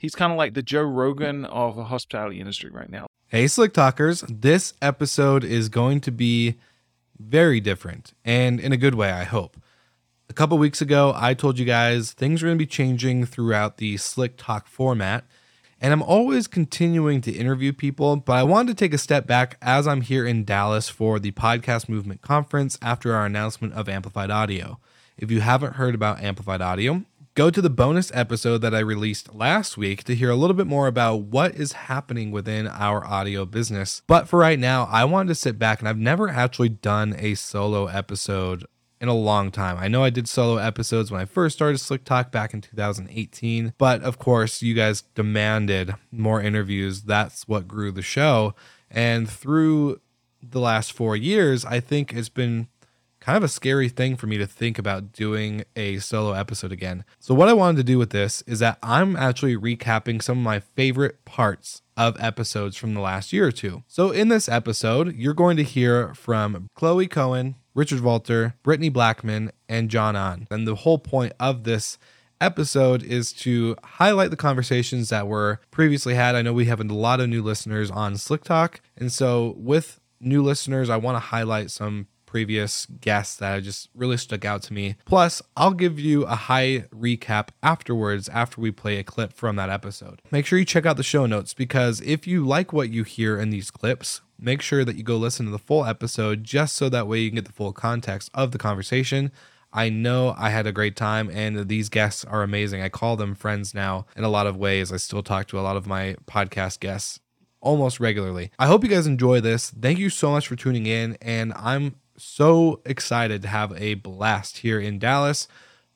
He's 0.00 0.14
kind 0.14 0.32
of 0.32 0.38
like 0.38 0.54
the 0.54 0.62
Joe 0.62 0.80
Rogan 0.80 1.44
of 1.44 1.76
the 1.76 1.84
hospitality 1.84 2.40
industry 2.40 2.70
right 2.70 2.88
now. 2.88 3.06
Hey, 3.28 3.46
Slick 3.46 3.74
Talkers. 3.74 4.24
This 4.30 4.72
episode 4.80 5.44
is 5.44 5.68
going 5.68 6.00
to 6.00 6.10
be 6.10 6.54
very 7.18 7.60
different 7.60 8.14
and 8.24 8.58
in 8.58 8.72
a 8.72 8.78
good 8.78 8.94
way, 8.94 9.12
I 9.12 9.24
hope. 9.24 9.58
A 10.30 10.32
couple 10.32 10.56
weeks 10.56 10.80
ago, 10.80 11.12
I 11.14 11.34
told 11.34 11.58
you 11.58 11.66
guys 11.66 12.12
things 12.12 12.42
are 12.42 12.46
going 12.46 12.56
to 12.56 12.62
be 12.62 12.66
changing 12.66 13.26
throughout 13.26 13.76
the 13.76 13.98
Slick 13.98 14.38
Talk 14.38 14.66
format. 14.68 15.24
And 15.82 15.92
I'm 15.92 16.02
always 16.02 16.46
continuing 16.46 17.20
to 17.20 17.32
interview 17.32 17.74
people, 17.74 18.16
but 18.16 18.32
I 18.32 18.42
wanted 18.42 18.78
to 18.78 18.82
take 18.82 18.94
a 18.94 18.98
step 18.98 19.26
back 19.26 19.58
as 19.60 19.86
I'm 19.86 20.00
here 20.00 20.26
in 20.26 20.46
Dallas 20.46 20.88
for 20.88 21.18
the 21.18 21.32
Podcast 21.32 21.90
Movement 21.90 22.22
Conference 22.22 22.78
after 22.80 23.14
our 23.14 23.26
announcement 23.26 23.74
of 23.74 23.86
Amplified 23.86 24.30
Audio. 24.30 24.78
If 25.18 25.30
you 25.30 25.42
haven't 25.42 25.74
heard 25.74 25.94
about 25.94 26.22
Amplified 26.22 26.62
Audio, 26.62 27.04
go 27.40 27.48
to 27.48 27.62
the 27.62 27.70
bonus 27.70 28.12
episode 28.12 28.58
that 28.58 28.74
I 28.74 28.80
released 28.80 29.34
last 29.34 29.78
week 29.78 30.04
to 30.04 30.14
hear 30.14 30.28
a 30.28 30.36
little 30.36 30.52
bit 30.52 30.66
more 30.66 30.86
about 30.86 31.22
what 31.22 31.54
is 31.54 31.72
happening 31.72 32.30
within 32.30 32.68
our 32.68 33.02
audio 33.02 33.46
business. 33.46 34.02
But 34.06 34.28
for 34.28 34.38
right 34.38 34.58
now, 34.58 34.86
I 34.90 35.06
wanted 35.06 35.28
to 35.28 35.34
sit 35.36 35.58
back 35.58 35.78
and 35.78 35.88
I've 35.88 35.96
never 35.96 36.28
actually 36.28 36.68
done 36.68 37.16
a 37.18 37.34
solo 37.36 37.86
episode 37.86 38.66
in 39.00 39.08
a 39.08 39.14
long 39.14 39.50
time. 39.50 39.78
I 39.78 39.88
know 39.88 40.04
I 40.04 40.10
did 40.10 40.28
solo 40.28 40.58
episodes 40.58 41.10
when 41.10 41.22
I 41.22 41.24
first 41.24 41.56
started 41.56 41.78
Slick 41.78 42.04
Talk 42.04 42.30
back 42.30 42.52
in 42.52 42.60
2018, 42.60 43.72
but 43.78 44.02
of 44.02 44.18
course, 44.18 44.60
you 44.60 44.74
guys 44.74 45.00
demanded 45.14 45.94
more 46.12 46.42
interviews. 46.42 47.04
That's 47.04 47.48
what 47.48 47.66
grew 47.66 47.90
the 47.90 48.02
show. 48.02 48.54
And 48.90 49.26
through 49.26 50.02
the 50.42 50.60
last 50.60 50.92
four 50.92 51.16
years, 51.16 51.64
I 51.64 51.80
think 51.80 52.12
it's 52.12 52.28
been 52.28 52.68
kind 53.20 53.36
of 53.36 53.44
a 53.44 53.48
scary 53.48 53.88
thing 53.88 54.16
for 54.16 54.26
me 54.26 54.38
to 54.38 54.46
think 54.46 54.78
about 54.78 55.12
doing 55.12 55.64
a 55.76 55.98
solo 55.98 56.32
episode 56.32 56.72
again. 56.72 57.04
So, 57.18 57.34
what 57.34 57.48
I 57.48 57.52
wanted 57.52 57.76
to 57.78 57.84
do 57.84 57.98
with 57.98 58.10
this 58.10 58.42
is 58.42 58.58
that 58.60 58.78
I'm 58.82 59.16
actually 59.16 59.56
recapping 59.56 60.22
some 60.22 60.38
of 60.38 60.44
my 60.44 60.60
favorite 60.60 61.24
parts 61.24 61.82
of 61.96 62.16
episodes 62.18 62.76
from 62.76 62.94
the 62.94 63.00
last 63.00 63.32
year 63.32 63.46
or 63.46 63.52
two. 63.52 63.82
So, 63.86 64.10
in 64.10 64.28
this 64.28 64.48
episode, 64.48 65.14
you're 65.14 65.34
going 65.34 65.56
to 65.58 65.62
hear 65.62 66.14
from 66.14 66.68
Chloe 66.74 67.06
Cohen, 67.06 67.56
Richard 67.74 68.00
Valtr, 68.00 68.54
Brittany 68.62 68.88
Blackman, 68.88 69.52
and 69.68 69.90
John 69.90 70.16
On. 70.16 70.46
And 70.50 70.66
the 70.66 70.74
whole 70.74 70.98
point 70.98 71.34
of 71.38 71.64
this 71.64 71.98
episode 72.40 73.02
is 73.02 73.34
to 73.34 73.76
highlight 73.84 74.30
the 74.30 74.36
conversations 74.36 75.10
that 75.10 75.28
were 75.28 75.60
previously 75.70 76.14
had. 76.14 76.34
I 76.34 76.42
know 76.42 76.54
we 76.54 76.64
have 76.64 76.80
a 76.80 76.84
lot 76.84 77.20
of 77.20 77.28
new 77.28 77.42
listeners 77.42 77.90
on 77.90 78.16
Slick 78.16 78.44
Talk. 78.44 78.80
And 78.96 79.12
so, 79.12 79.54
with 79.58 80.00
new 80.20 80.42
listeners, 80.42 80.88
I 80.88 80.96
want 80.96 81.16
to 81.16 81.20
highlight 81.20 81.70
some 81.70 82.06
previous 82.30 82.86
guests 82.86 83.36
that 83.36 83.60
just 83.64 83.88
really 83.92 84.16
stuck 84.16 84.44
out 84.44 84.62
to 84.62 84.72
me. 84.72 84.94
Plus, 85.04 85.42
I'll 85.56 85.72
give 85.72 85.98
you 85.98 86.22
a 86.26 86.36
high 86.36 86.84
recap 86.94 87.48
afterwards 87.60 88.28
after 88.28 88.60
we 88.60 88.70
play 88.70 88.98
a 88.98 89.04
clip 89.04 89.32
from 89.32 89.56
that 89.56 89.68
episode. 89.68 90.22
Make 90.30 90.46
sure 90.46 90.56
you 90.56 90.64
check 90.64 90.86
out 90.86 90.96
the 90.96 91.02
show 91.02 91.26
notes 91.26 91.54
because 91.54 92.00
if 92.02 92.28
you 92.28 92.46
like 92.46 92.72
what 92.72 92.90
you 92.90 93.02
hear 93.02 93.36
in 93.36 93.50
these 93.50 93.72
clips, 93.72 94.20
make 94.38 94.62
sure 94.62 94.84
that 94.84 94.94
you 94.94 95.02
go 95.02 95.16
listen 95.16 95.44
to 95.46 95.52
the 95.52 95.58
full 95.58 95.84
episode 95.84 96.44
just 96.44 96.76
so 96.76 96.88
that 96.88 97.08
way 97.08 97.18
you 97.18 97.30
can 97.30 97.34
get 97.34 97.46
the 97.46 97.52
full 97.52 97.72
context 97.72 98.30
of 98.32 98.52
the 98.52 98.58
conversation. 98.58 99.32
I 99.72 99.88
know 99.88 100.36
I 100.38 100.50
had 100.50 100.68
a 100.68 100.72
great 100.72 100.94
time 100.94 101.28
and 101.32 101.68
these 101.68 101.88
guests 101.88 102.24
are 102.24 102.44
amazing. 102.44 102.80
I 102.80 102.88
call 102.90 103.16
them 103.16 103.34
friends 103.34 103.74
now 103.74 104.06
in 104.16 104.22
a 104.22 104.28
lot 104.28 104.46
of 104.46 104.56
ways. 104.56 104.92
I 104.92 104.98
still 104.98 105.24
talk 105.24 105.48
to 105.48 105.58
a 105.58 105.62
lot 105.62 105.76
of 105.76 105.86
my 105.86 106.14
podcast 106.28 106.78
guests 106.78 107.18
almost 107.60 107.98
regularly. 107.98 108.52
I 108.58 108.66
hope 108.66 108.84
you 108.84 108.88
guys 108.88 109.06
enjoy 109.06 109.40
this. 109.40 109.70
Thank 109.70 109.98
you 109.98 110.10
so 110.10 110.30
much 110.30 110.46
for 110.46 110.54
tuning 110.54 110.86
in 110.86 111.18
and 111.20 111.52
I'm 111.56 111.96
so 112.22 112.80
excited 112.84 113.42
to 113.42 113.48
have 113.48 113.72
a 113.80 113.94
blast 113.94 114.58
here 114.58 114.78
in 114.78 114.98
Dallas 114.98 115.48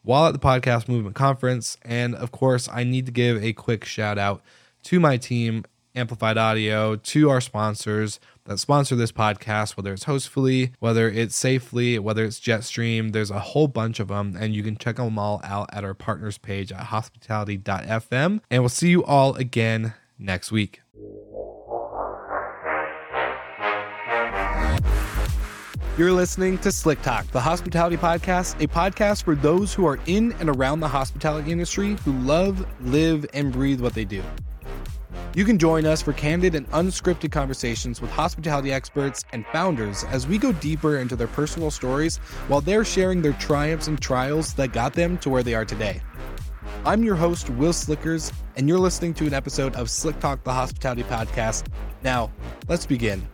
while 0.02 0.26
at 0.26 0.32
the 0.32 0.38
Podcast 0.38 0.88
Movement 0.88 1.16
Conference. 1.16 1.76
And 1.82 2.14
of 2.14 2.30
course, 2.30 2.68
I 2.72 2.84
need 2.84 3.06
to 3.06 3.12
give 3.12 3.42
a 3.42 3.52
quick 3.52 3.84
shout 3.84 4.18
out 4.18 4.42
to 4.84 5.00
my 5.00 5.16
team, 5.16 5.64
Amplified 5.94 6.36
Audio, 6.36 6.96
to 6.96 7.30
our 7.30 7.40
sponsors 7.40 8.20
that 8.44 8.58
sponsor 8.58 8.94
this 8.94 9.12
podcast, 9.12 9.76
whether 9.76 9.92
it's 9.92 10.04
Hostfully, 10.04 10.72
whether 10.78 11.08
it's 11.08 11.34
Safely, 11.34 11.98
whether 11.98 12.24
it's 12.24 12.38
Jetstream. 12.38 13.12
There's 13.12 13.30
a 13.30 13.40
whole 13.40 13.68
bunch 13.68 14.00
of 14.00 14.08
them, 14.08 14.36
and 14.38 14.54
you 14.54 14.62
can 14.62 14.76
check 14.76 14.96
them 14.96 15.18
all 15.18 15.40
out 15.42 15.70
at 15.72 15.84
our 15.84 15.94
partners 15.94 16.36
page 16.36 16.70
at 16.70 16.86
hospitality.fm. 16.86 18.40
And 18.50 18.62
we'll 18.62 18.68
see 18.68 18.90
you 18.90 19.04
all 19.04 19.34
again 19.36 19.94
next 20.18 20.52
week. 20.52 20.82
You're 25.96 26.10
listening 26.10 26.58
to 26.58 26.72
Slick 26.72 27.00
Talk, 27.02 27.24
the 27.28 27.40
hospitality 27.40 27.96
podcast, 27.96 28.60
a 28.60 28.66
podcast 28.66 29.22
for 29.22 29.36
those 29.36 29.72
who 29.72 29.86
are 29.86 30.00
in 30.06 30.32
and 30.40 30.48
around 30.48 30.80
the 30.80 30.88
hospitality 30.88 31.52
industry 31.52 31.94
who 32.04 32.10
love, 32.14 32.66
live, 32.80 33.24
and 33.32 33.52
breathe 33.52 33.80
what 33.80 33.94
they 33.94 34.04
do. 34.04 34.20
You 35.36 35.44
can 35.44 35.56
join 35.56 35.86
us 35.86 36.02
for 36.02 36.12
candid 36.12 36.56
and 36.56 36.68
unscripted 36.72 37.30
conversations 37.30 38.00
with 38.00 38.10
hospitality 38.10 38.72
experts 38.72 39.24
and 39.32 39.46
founders 39.52 40.02
as 40.10 40.26
we 40.26 40.36
go 40.36 40.50
deeper 40.50 40.98
into 40.98 41.14
their 41.14 41.28
personal 41.28 41.70
stories 41.70 42.16
while 42.48 42.60
they're 42.60 42.84
sharing 42.84 43.22
their 43.22 43.34
triumphs 43.34 43.86
and 43.86 44.00
trials 44.00 44.52
that 44.54 44.72
got 44.72 44.94
them 44.94 45.16
to 45.18 45.30
where 45.30 45.44
they 45.44 45.54
are 45.54 45.64
today. 45.64 46.00
I'm 46.84 47.04
your 47.04 47.14
host, 47.14 47.50
Will 47.50 47.72
Slickers, 47.72 48.32
and 48.56 48.68
you're 48.68 48.80
listening 48.80 49.14
to 49.14 49.28
an 49.28 49.32
episode 49.32 49.76
of 49.76 49.88
Slick 49.88 50.18
Talk, 50.18 50.42
the 50.42 50.52
hospitality 50.52 51.04
podcast. 51.04 51.68
Now, 52.02 52.32
let's 52.66 52.84
begin. 52.84 53.24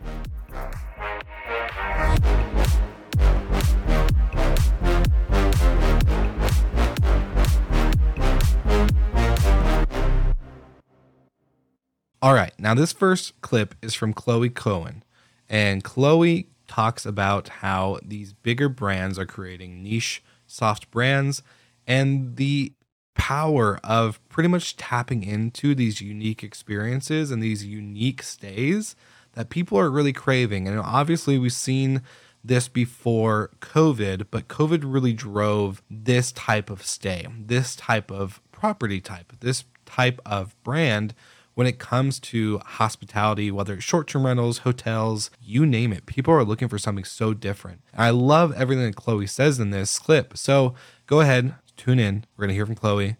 All 12.23 12.35
right. 12.35 12.53
Now, 12.59 12.75
this 12.75 12.91
first 12.91 13.41
clip 13.41 13.73
is 13.81 13.95
from 13.95 14.13
Chloe 14.13 14.51
Cohen. 14.51 15.03
And 15.49 15.83
Chloe 15.83 16.49
talks 16.67 17.03
about 17.03 17.47
how 17.47 17.99
these 18.03 18.31
bigger 18.31 18.69
brands 18.69 19.17
are 19.17 19.25
creating 19.25 19.81
niche 19.81 20.23
soft 20.45 20.91
brands 20.91 21.41
and 21.87 22.35
the 22.35 22.73
power 23.15 23.79
of 23.83 24.19
pretty 24.29 24.47
much 24.47 24.77
tapping 24.77 25.23
into 25.23 25.73
these 25.73 25.99
unique 25.99 26.43
experiences 26.43 27.31
and 27.31 27.41
these 27.41 27.65
unique 27.65 28.21
stays 28.21 28.95
that 29.33 29.49
people 29.49 29.79
are 29.79 29.89
really 29.89 30.13
craving. 30.13 30.67
And 30.67 30.79
obviously, 30.79 31.39
we've 31.39 31.51
seen 31.51 32.03
this 32.43 32.67
before 32.67 33.49
COVID, 33.61 34.27
but 34.29 34.47
COVID 34.47 34.81
really 34.83 35.13
drove 35.13 35.81
this 35.89 36.31
type 36.31 36.69
of 36.69 36.85
stay, 36.85 37.27
this 37.39 37.75
type 37.75 38.11
of 38.11 38.41
property 38.51 39.01
type, 39.01 39.33
this 39.39 39.63
type 39.85 40.21
of 40.23 40.55
brand 40.63 41.15
when 41.53 41.67
it 41.67 41.79
comes 41.79 42.19
to 42.19 42.59
hospitality, 42.59 43.51
whether 43.51 43.73
it's 43.73 43.83
short 43.83 44.07
term 44.07 44.25
rentals, 44.25 44.59
hotels, 44.59 45.29
you 45.41 45.65
name 45.65 45.93
it. 45.93 46.05
People 46.05 46.33
are 46.33 46.43
looking 46.43 46.67
for 46.67 46.77
something 46.77 47.03
so 47.03 47.33
different. 47.33 47.81
I 47.95 48.09
love 48.11 48.53
everything 48.53 48.85
that 48.85 48.95
Chloe 48.95 49.27
says 49.27 49.59
in 49.59 49.71
this 49.71 49.99
clip. 49.99 50.37
So 50.37 50.73
go 51.07 51.21
ahead, 51.21 51.55
tune 51.77 51.99
in. 51.99 52.25
We're 52.35 52.43
going 52.43 52.49
to 52.49 52.55
hear 52.55 52.65
from 52.65 52.75
Chloe 52.75 53.17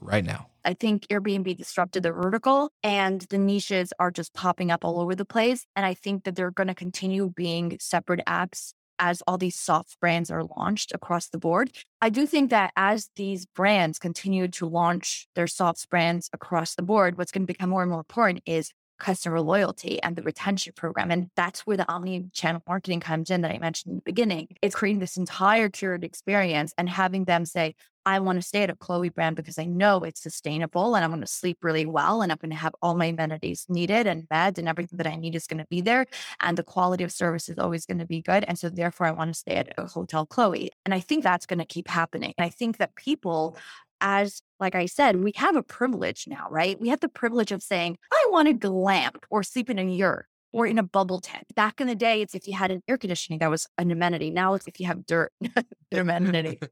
right 0.00 0.24
now. 0.24 0.48
I 0.64 0.74
think 0.74 1.08
Airbnb 1.08 1.56
disrupted 1.56 2.04
the 2.04 2.12
vertical 2.12 2.70
and 2.84 3.22
the 3.22 3.38
niches 3.38 3.92
are 3.98 4.12
just 4.12 4.32
popping 4.32 4.70
up 4.70 4.84
all 4.84 5.00
over 5.00 5.14
the 5.14 5.24
place. 5.24 5.66
And 5.74 5.84
I 5.84 5.94
think 5.94 6.24
that 6.24 6.36
they're 6.36 6.52
going 6.52 6.68
to 6.68 6.74
continue 6.74 7.32
being 7.34 7.76
separate 7.80 8.20
apps 8.26 8.74
as 9.02 9.20
all 9.26 9.36
these 9.36 9.56
soft 9.56 9.98
brands 10.00 10.30
are 10.30 10.44
launched 10.56 10.92
across 10.94 11.28
the 11.28 11.38
board. 11.38 11.72
I 12.00 12.08
do 12.08 12.24
think 12.24 12.50
that 12.50 12.72
as 12.76 13.10
these 13.16 13.44
brands 13.44 13.98
continue 13.98 14.46
to 14.48 14.66
launch 14.66 15.26
their 15.34 15.48
soft 15.48 15.90
brands 15.90 16.30
across 16.32 16.76
the 16.76 16.82
board, 16.82 17.18
what's 17.18 17.32
going 17.32 17.42
to 17.42 17.52
become 17.52 17.70
more 17.70 17.82
and 17.82 17.90
more 17.90 18.00
important 18.00 18.44
is 18.46 18.70
customer 19.02 19.40
loyalty 19.40 20.02
and 20.02 20.16
the 20.16 20.22
retention 20.22 20.72
program. 20.74 21.10
And 21.10 21.28
that's 21.36 21.66
where 21.66 21.76
the 21.76 21.90
omni 21.90 22.30
channel 22.32 22.62
marketing 22.66 23.00
comes 23.00 23.30
in 23.30 23.42
that 23.42 23.50
I 23.50 23.58
mentioned 23.58 23.92
in 23.92 23.96
the 23.96 24.02
beginning. 24.02 24.48
It's 24.62 24.74
creating 24.74 25.00
this 25.00 25.16
entire 25.16 25.68
curated 25.68 26.04
experience 26.04 26.72
and 26.78 26.88
having 26.88 27.24
them 27.24 27.44
say, 27.44 27.74
I 28.04 28.18
want 28.18 28.40
to 28.40 28.46
stay 28.46 28.62
at 28.62 28.70
a 28.70 28.74
Chloe 28.74 29.10
brand 29.10 29.36
because 29.36 29.58
I 29.58 29.64
know 29.64 30.00
it's 30.00 30.22
sustainable 30.22 30.96
and 30.96 31.04
I'm 31.04 31.10
going 31.10 31.20
to 31.20 31.26
sleep 31.26 31.58
really 31.62 31.86
well 31.86 32.22
and 32.22 32.32
I'm 32.32 32.38
going 32.40 32.50
to 32.50 32.56
have 32.56 32.74
all 32.82 32.96
my 32.96 33.06
amenities 33.06 33.66
needed 33.68 34.06
and 34.06 34.28
beds 34.28 34.58
and 34.58 34.68
everything 34.68 34.96
that 34.96 35.06
I 35.06 35.14
need 35.14 35.36
is 35.36 35.46
going 35.46 35.58
to 35.58 35.66
be 35.70 35.80
there. 35.80 36.06
And 36.40 36.56
the 36.56 36.64
quality 36.64 37.04
of 37.04 37.12
service 37.12 37.48
is 37.48 37.58
always 37.58 37.86
going 37.86 37.98
to 37.98 38.06
be 38.06 38.20
good. 38.20 38.44
And 38.48 38.58
so 38.58 38.68
therefore 38.68 39.06
I 39.06 39.12
want 39.12 39.32
to 39.32 39.38
stay 39.38 39.54
at 39.54 39.72
a 39.78 39.86
hotel 39.86 40.26
Chloe. 40.26 40.70
And 40.84 40.92
I 40.92 41.00
think 41.00 41.22
that's 41.22 41.46
going 41.46 41.60
to 41.60 41.64
keep 41.64 41.88
happening. 41.88 42.34
And 42.38 42.44
I 42.44 42.48
think 42.48 42.78
that 42.78 42.96
people 42.96 43.56
as 44.02 44.42
like 44.58 44.74
I 44.74 44.86
said, 44.86 45.22
we 45.22 45.32
have 45.36 45.56
a 45.56 45.62
privilege 45.62 46.26
now, 46.28 46.46
right? 46.50 46.80
We 46.80 46.88
have 46.90 47.00
the 47.00 47.08
privilege 47.08 47.50
of 47.50 47.62
saying, 47.62 47.98
I 48.12 48.21
want 48.32 48.48
to 48.48 48.54
glamp 48.54 49.24
or 49.30 49.42
sleep 49.42 49.70
in 49.70 49.78
a 49.78 49.84
yurt 49.84 50.26
or 50.52 50.66
in 50.66 50.78
a 50.78 50.82
bubble 50.82 51.20
tent. 51.20 51.44
Back 51.54 51.80
in 51.80 51.86
the 51.86 51.94
day, 51.94 52.20
it's 52.20 52.34
if 52.34 52.46
you 52.46 52.54
had 52.54 52.70
an 52.70 52.82
air 52.88 52.98
conditioning, 52.98 53.38
that 53.38 53.50
was 53.50 53.66
an 53.78 53.90
amenity. 53.90 54.30
Now 54.30 54.54
it's 54.54 54.66
if 54.66 54.80
you 54.80 54.86
have 54.86 55.06
dirt, 55.06 55.32
an 55.56 55.64
amenity. 55.92 56.58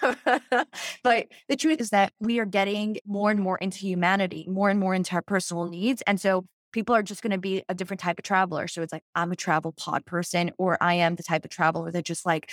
but 1.02 1.26
the 1.48 1.56
truth 1.56 1.80
is 1.80 1.90
that 1.90 2.12
we 2.20 2.38
are 2.38 2.46
getting 2.46 2.98
more 3.06 3.30
and 3.30 3.40
more 3.40 3.58
into 3.58 3.78
humanity, 3.78 4.46
more 4.48 4.70
and 4.70 4.78
more 4.78 4.94
into 4.94 5.14
our 5.14 5.22
personal 5.22 5.68
needs. 5.68 6.02
And 6.06 6.20
so 6.20 6.46
people 6.72 6.94
are 6.94 7.02
just 7.02 7.22
going 7.22 7.32
to 7.32 7.38
be 7.38 7.62
a 7.68 7.74
different 7.74 8.00
type 8.00 8.18
of 8.18 8.24
traveler. 8.24 8.68
So 8.68 8.82
it's 8.82 8.92
like, 8.92 9.02
I'm 9.14 9.32
a 9.32 9.36
travel 9.36 9.72
pod 9.72 10.04
person, 10.04 10.52
or 10.58 10.78
I 10.80 10.94
am 10.94 11.16
the 11.16 11.22
type 11.22 11.44
of 11.44 11.50
traveler 11.50 11.90
that 11.90 12.04
just 12.04 12.26
like 12.26 12.50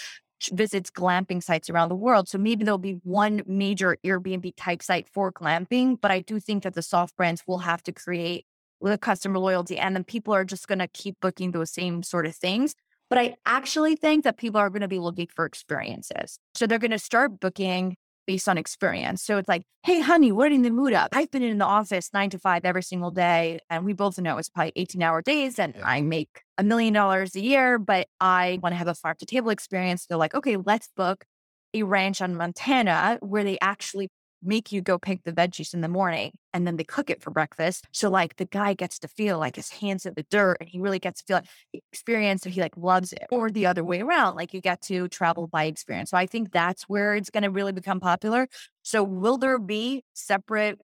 visits 0.54 0.92
glamping 0.92 1.42
sites 1.42 1.70
around 1.70 1.90
the 1.90 1.96
world. 1.96 2.28
So 2.28 2.38
maybe 2.38 2.64
there'll 2.64 2.78
be 2.78 3.00
one 3.04 3.42
major 3.46 3.98
Airbnb 4.04 4.54
type 4.58 4.84
site 4.84 5.08
for 5.08 5.32
glamping, 5.32 6.00
but 6.00 6.12
I 6.12 6.20
do 6.20 6.40
think 6.40 6.64
that 6.64 6.74
the 6.74 6.82
soft 6.82 7.16
brands 7.16 7.44
will 7.48 7.60
have 7.60 7.82
to 7.84 7.92
create 7.92 8.46
the 8.82 8.98
customer 8.98 9.40
loyalty 9.40 9.78
and 9.78 9.96
then 9.96 10.04
people 10.04 10.34
are 10.34 10.46
just 10.46 10.68
going 10.68 10.80
to 10.80 10.88
keep 10.88 11.20
booking 11.22 11.52
those 11.52 11.72
same 11.72 12.04
sort 12.04 12.26
of 12.26 12.36
things. 12.36 12.76
But 13.10 13.20
I 13.20 13.36
actually 13.46 13.96
think 13.96 14.24
that 14.24 14.38
people 14.38 14.60
are 14.60 14.70
going 14.70 14.82
to 14.82 14.88
be 14.88 15.00
looking 15.00 15.28
for 15.34 15.46
experiences. 15.46 16.40
So 16.56 16.68
they're 16.68 16.80
going 16.80 16.92
to 16.92 17.00
start 17.00 17.40
booking 17.40 17.98
based 18.26 18.50
on 18.50 18.58
experience. 18.58 19.24
So 19.24 19.38
it's 19.38 19.48
like, 19.48 19.64
hey, 19.84 20.02
honey, 20.02 20.32
what 20.32 20.52
are 20.52 20.56
in 20.56 20.62
the 20.62 20.70
mood 20.70 20.94
up? 20.94 21.10
I've 21.14 21.32
been 21.32 21.44
in 21.44 21.58
the 21.58 21.66
office 21.66 22.10
nine 22.14 22.30
to 22.32 22.40
five 22.40 22.66
every 22.66 22.84
single 22.84 23.12
day. 23.12 23.60
And 23.70 23.86
we 23.86 23.94
both 23.94 24.20
know 24.20 24.38
it's 24.38 24.50
probably 24.50 24.74
18 24.76 25.02
hour 25.02 25.22
days 25.22 25.60
and 25.60 25.76
yeah. 25.76 25.86
I 25.86 26.02
make 26.02 26.42
a 26.58 26.64
million 26.64 26.94
dollars 26.94 27.36
a 27.36 27.42
year, 27.42 27.78
but 27.78 28.08
I 28.20 28.60
want 28.62 28.74
to 28.74 28.78
have 28.78 28.88
a 28.88 28.96
farm 28.96 29.16
to 29.20 29.26
table 29.26 29.50
experience. 29.50 30.06
They're 30.06 30.18
like, 30.18 30.36
okay, 30.36 30.58
let's 30.58 30.90
book 30.96 31.26
a 31.74 31.84
ranch 31.84 32.22
on 32.22 32.36
Montana 32.36 33.18
where 33.22 33.44
they 33.44 33.58
actually 33.62 34.10
make 34.46 34.72
you 34.72 34.82
go 34.82 34.98
pick 34.98 35.24
the 35.24 35.32
veggies 35.32 35.74
in 35.74 35.82
the 35.82 35.88
morning 35.88 36.32
and 36.54 36.66
then 36.66 36.78
they 36.78 36.84
cook 36.84 37.10
it 37.10 37.22
for 37.22 37.32
breakfast. 37.32 37.86
So 37.92 38.10
like 38.10 38.36
the 38.38 38.46
guy 38.46 38.74
gets 38.74 39.00
to 39.00 39.08
feel 39.08 39.40
like 39.40 39.56
his 39.56 39.70
hands 39.70 40.06
in 40.06 40.14
the 40.16 40.26
dirt 40.30 40.58
and 40.60 40.70
he 40.70 40.80
really 40.80 41.00
gets 41.00 41.22
to 41.22 41.26
feel 41.26 41.38
like 41.38 41.50
experience. 41.92 42.44
So 42.44 42.50
he 42.50 42.62
like 42.62 42.78
loves 42.78 43.14
it. 43.14 43.26
Or 43.32 43.50
the 43.50 43.66
other 43.66 43.84
way 43.84 44.02
around, 44.02 44.36
like 44.36 44.54
you 44.54 44.62
get 44.62 44.82
to 44.84 45.08
travel 45.08 45.48
by 45.48 45.66
experience. 45.66 46.12
So 46.12 46.18
I 46.18 46.26
think 46.26 46.52
that's 46.52 46.84
where 46.84 47.16
it's 47.16 47.30
going 47.30 47.44
to 47.44 47.50
really 47.50 47.72
become 47.72 48.00
popular. 48.00 48.48
So 48.84 49.04
will 49.04 49.38
there 49.38 49.60
be 49.60 50.04
separate, 50.14 50.80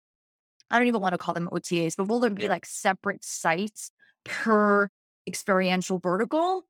I 0.69 0.77
don't 0.77 0.87
even 0.87 1.01
want 1.01 1.13
to 1.13 1.17
call 1.17 1.33
them 1.33 1.49
OTAs, 1.51 1.95
but 1.95 2.07
will 2.07 2.19
there 2.19 2.29
be 2.29 2.47
like 2.47 2.65
separate 2.65 3.23
sites 3.23 3.91
per 4.23 4.89
experiential 5.27 5.99
vertical? 5.99 6.65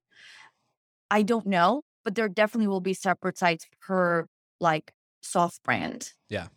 I 1.10 1.24
don't 1.24 1.46
know, 1.46 1.84
but 2.04 2.16
there 2.16 2.30
definitely 2.30 2.68
will 2.68 2.82
be 2.82 2.94
separate 2.94 3.38
sites 3.38 3.66
per 3.82 4.28
like 4.60 4.94
soft 5.22 5.62
brand. 5.64 6.12
Yeah. 6.30 6.48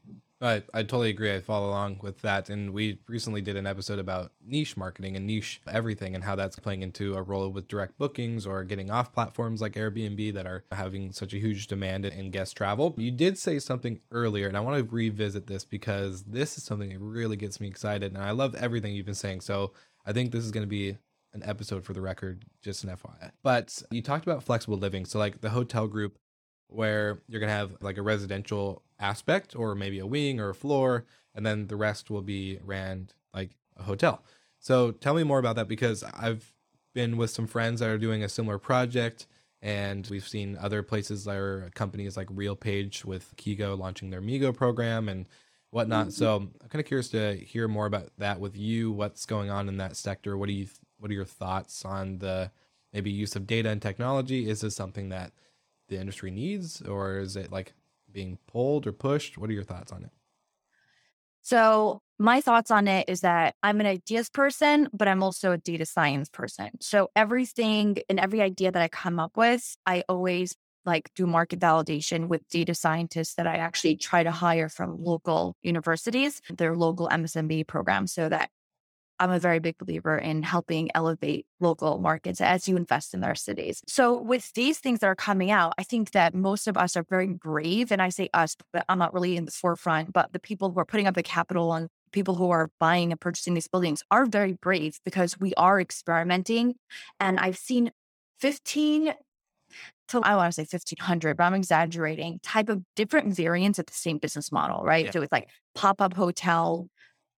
I, 0.40 0.62
I 0.74 0.82
totally 0.82 1.10
agree. 1.10 1.32
I 1.32 1.40
follow 1.40 1.68
along 1.68 2.00
with 2.02 2.20
that. 2.22 2.50
And 2.50 2.72
we 2.72 2.98
recently 3.08 3.40
did 3.40 3.56
an 3.56 3.66
episode 3.66 3.98
about 3.98 4.32
niche 4.44 4.76
marketing 4.76 5.16
and 5.16 5.26
niche 5.26 5.60
everything 5.66 6.14
and 6.14 6.24
how 6.24 6.34
that's 6.34 6.58
playing 6.58 6.82
into 6.82 7.14
a 7.14 7.22
role 7.22 7.48
with 7.48 7.68
direct 7.68 7.96
bookings 7.98 8.46
or 8.46 8.64
getting 8.64 8.90
off 8.90 9.12
platforms 9.12 9.60
like 9.60 9.72
Airbnb 9.72 10.34
that 10.34 10.46
are 10.46 10.64
having 10.72 11.12
such 11.12 11.32
a 11.32 11.38
huge 11.38 11.66
demand 11.66 12.04
in 12.04 12.30
guest 12.30 12.56
travel. 12.56 12.94
You 12.98 13.10
did 13.10 13.38
say 13.38 13.58
something 13.58 14.00
earlier, 14.10 14.48
and 14.48 14.56
I 14.56 14.60
want 14.60 14.76
to 14.76 14.94
revisit 14.94 15.46
this 15.46 15.64
because 15.64 16.24
this 16.24 16.58
is 16.58 16.64
something 16.64 16.90
that 16.90 17.00
really 17.00 17.36
gets 17.36 17.60
me 17.60 17.68
excited. 17.68 18.12
And 18.12 18.22
I 18.22 18.32
love 18.32 18.54
everything 18.54 18.94
you've 18.94 19.06
been 19.06 19.14
saying. 19.14 19.40
So 19.40 19.72
I 20.04 20.12
think 20.12 20.32
this 20.32 20.44
is 20.44 20.50
going 20.50 20.64
to 20.64 20.68
be 20.68 20.98
an 21.32 21.42
episode 21.44 21.84
for 21.84 21.92
the 21.92 22.00
record, 22.00 22.44
just 22.62 22.84
an 22.84 22.90
FYI. 22.90 23.30
But 23.42 23.82
you 23.90 24.02
talked 24.02 24.26
about 24.26 24.42
flexible 24.42 24.78
living. 24.78 25.04
So, 25.04 25.18
like 25.18 25.40
the 25.40 25.50
hotel 25.50 25.86
group 25.86 26.18
where 26.68 27.20
you're 27.28 27.40
going 27.40 27.50
to 27.50 27.54
have 27.56 27.76
like 27.80 27.98
a 27.98 28.02
residential 28.02 28.82
aspect 29.04 29.54
or 29.54 29.74
maybe 29.74 29.98
a 29.98 30.06
wing 30.06 30.40
or 30.40 30.50
a 30.50 30.54
floor 30.54 31.04
and 31.34 31.44
then 31.44 31.66
the 31.66 31.76
rest 31.76 32.10
will 32.10 32.22
be 32.22 32.58
ran 32.64 33.08
like 33.34 33.50
a 33.76 33.82
hotel. 33.82 34.22
So 34.58 34.92
tell 34.92 35.14
me 35.14 35.24
more 35.24 35.38
about 35.38 35.56
that 35.56 35.68
because 35.68 36.02
i've 36.02 36.52
been 36.94 37.16
with 37.16 37.30
some 37.30 37.46
friends 37.46 37.80
that 37.80 37.88
are 37.88 37.98
doing 37.98 38.22
a 38.22 38.28
similar 38.28 38.58
project 38.58 39.26
and 39.60 40.06
we've 40.10 40.28
seen 40.28 40.56
other 40.60 40.82
places 40.82 41.24
that 41.24 41.36
are 41.36 41.70
companies 41.74 42.16
like 42.16 42.28
realpage 42.28 43.04
with 43.04 43.34
kigo 43.36 43.76
launching 43.76 44.10
their 44.10 44.22
migo 44.22 44.54
program 44.54 45.08
and 45.08 45.26
whatnot. 45.70 46.06
Mm-hmm. 46.06 46.10
so 46.10 46.36
i'm 46.36 46.68
kind 46.68 46.80
of 46.80 46.86
curious 46.86 47.08
to 47.08 47.34
hear 47.34 47.66
more 47.66 47.86
about 47.86 48.10
that 48.18 48.40
with 48.40 48.56
you. 48.56 48.92
What's 48.92 49.26
going 49.26 49.50
on 49.50 49.68
in 49.68 49.78
that 49.78 49.96
sector? 49.96 50.36
What 50.38 50.46
do 50.46 50.52
you 50.52 50.68
what 50.98 51.10
are 51.10 51.14
your 51.14 51.24
thoughts 51.24 51.84
on 51.84 52.18
the 52.18 52.50
maybe 52.92 53.10
use 53.10 53.34
of 53.36 53.46
data 53.46 53.68
and 53.68 53.82
technology? 53.82 54.48
Is 54.48 54.60
this 54.60 54.76
something 54.76 55.08
that 55.08 55.32
the 55.88 55.98
industry 55.98 56.30
needs 56.30 56.80
or 56.80 57.18
is 57.18 57.36
it 57.36 57.52
like 57.52 57.74
being 58.14 58.38
pulled 58.46 58.86
or 58.86 58.92
pushed? 58.92 59.36
What 59.36 59.50
are 59.50 59.52
your 59.52 59.64
thoughts 59.64 59.92
on 59.92 60.04
it? 60.04 60.10
So, 61.42 62.00
my 62.18 62.40
thoughts 62.40 62.70
on 62.70 62.88
it 62.88 63.08
is 63.08 63.20
that 63.20 63.54
I'm 63.62 63.80
an 63.80 63.86
ideas 63.86 64.30
person, 64.30 64.88
but 64.94 65.08
I'm 65.08 65.22
also 65.22 65.52
a 65.52 65.58
data 65.58 65.84
science 65.84 66.30
person. 66.30 66.70
So, 66.80 67.08
everything 67.14 67.98
and 68.08 68.18
every 68.18 68.40
idea 68.40 68.72
that 68.72 68.80
I 68.80 68.88
come 68.88 69.20
up 69.20 69.36
with, 69.36 69.76
I 69.84 70.04
always 70.08 70.56
like 70.86 71.10
do 71.14 71.26
market 71.26 71.60
validation 71.60 72.28
with 72.28 72.48
data 72.48 72.74
scientists 72.74 73.34
that 73.34 73.46
I 73.46 73.56
actually 73.56 73.96
try 73.96 74.22
to 74.22 74.30
hire 74.30 74.68
from 74.68 74.96
local 74.98 75.56
universities, 75.62 76.40
their 76.50 76.74
local 76.74 77.08
MSMB 77.08 77.66
program, 77.66 78.06
so 78.06 78.28
that 78.28 78.48
I'm 79.18 79.30
a 79.30 79.38
very 79.38 79.58
big 79.58 79.78
believer 79.78 80.16
in 80.18 80.42
helping 80.42 80.90
elevate 80.94 81.46
local 81.60 81.98
markets 81.98 82.40
as 82.40 82.68
you 82.68 82.76
invest 82.76 83.14
in 83.14 83.20
their 83.20 83.34
cities. 83.34 83.82
So, 83.86 84.20
with 84.20 84.52
these 84.54 84.78
things 84.78 85.00
that 85.00 85.06
are 85.06 85.14
coming 85.14 85.50
out, 85.50 85.74
I 85.78 85.82
think 85.82 86.12
that 86.12 86.34
most 86.34 86.66
of 86.66 86.76
us 86.76 86.96
are 86.96 87.04
very 87.08 87.28
brave. 87.28 87.92
And 87.92 88.02
I 88.02 88.08
say 88.08 88.28
us, 88.34 88.56
but 88.72 88.84
I'm 88.88 88.98
not 88.98 89.14
really 89.14 89.36
in 89.36 89.44
the 89.44 89.50
forefront, 89.50 90.12
but 90.12 90.32
the 90.32 90.40
people 90.40 90.72
who 90.72 90.80
are 90.80 90.84
putting 90.84 91.06
up 91.06 91.14
the 91.14 91.22
capital 91.22 91.72
and 91.72 91.88
people 92.12 92.34
who 92.34 92.50
are 92.50 92.70
buying 92.80 93.10
and 93.12 93.20
purchasing 93.20 93.54
these 93.54 93.68
buildings 93.68 94.02
are 94.10 94.26
very 94.26 94.52
brave 94.52 94.98
because 95.04 95.38
we 95.38 95.54
are 95.54 95.80
experimenting. 95.80 96.74
And 97.20 97.38
I've 97.38 97.58
seen 97.58 97.90
15 98.40 99.14
to 100.08 100.20
I 100.22 100.36
want 100.36 100.52
to 100.52 100.54
say 100.54 100.68
1500, 100.70 101.36
but 101.36 101.44
I'm 101.44 101.54
exaggerating, 101.54 102.40
type 102.42 102.68
of 102.68 102.82
different 102.94 103.34
variants 103.34 103.78
of 103.78 103.86
the 103.86 103.92
same 103.92 104.18
business 104.18 104.52
model, 104.52 104.84
right? 104.84 105.06
Yeah. 105.06 105.10
So 105.10 105.22
it's 105.22 105.32
like 105.32 105.48
pop 105.74 106.00
up 106.00 106.14
hotel, 106.14 106.88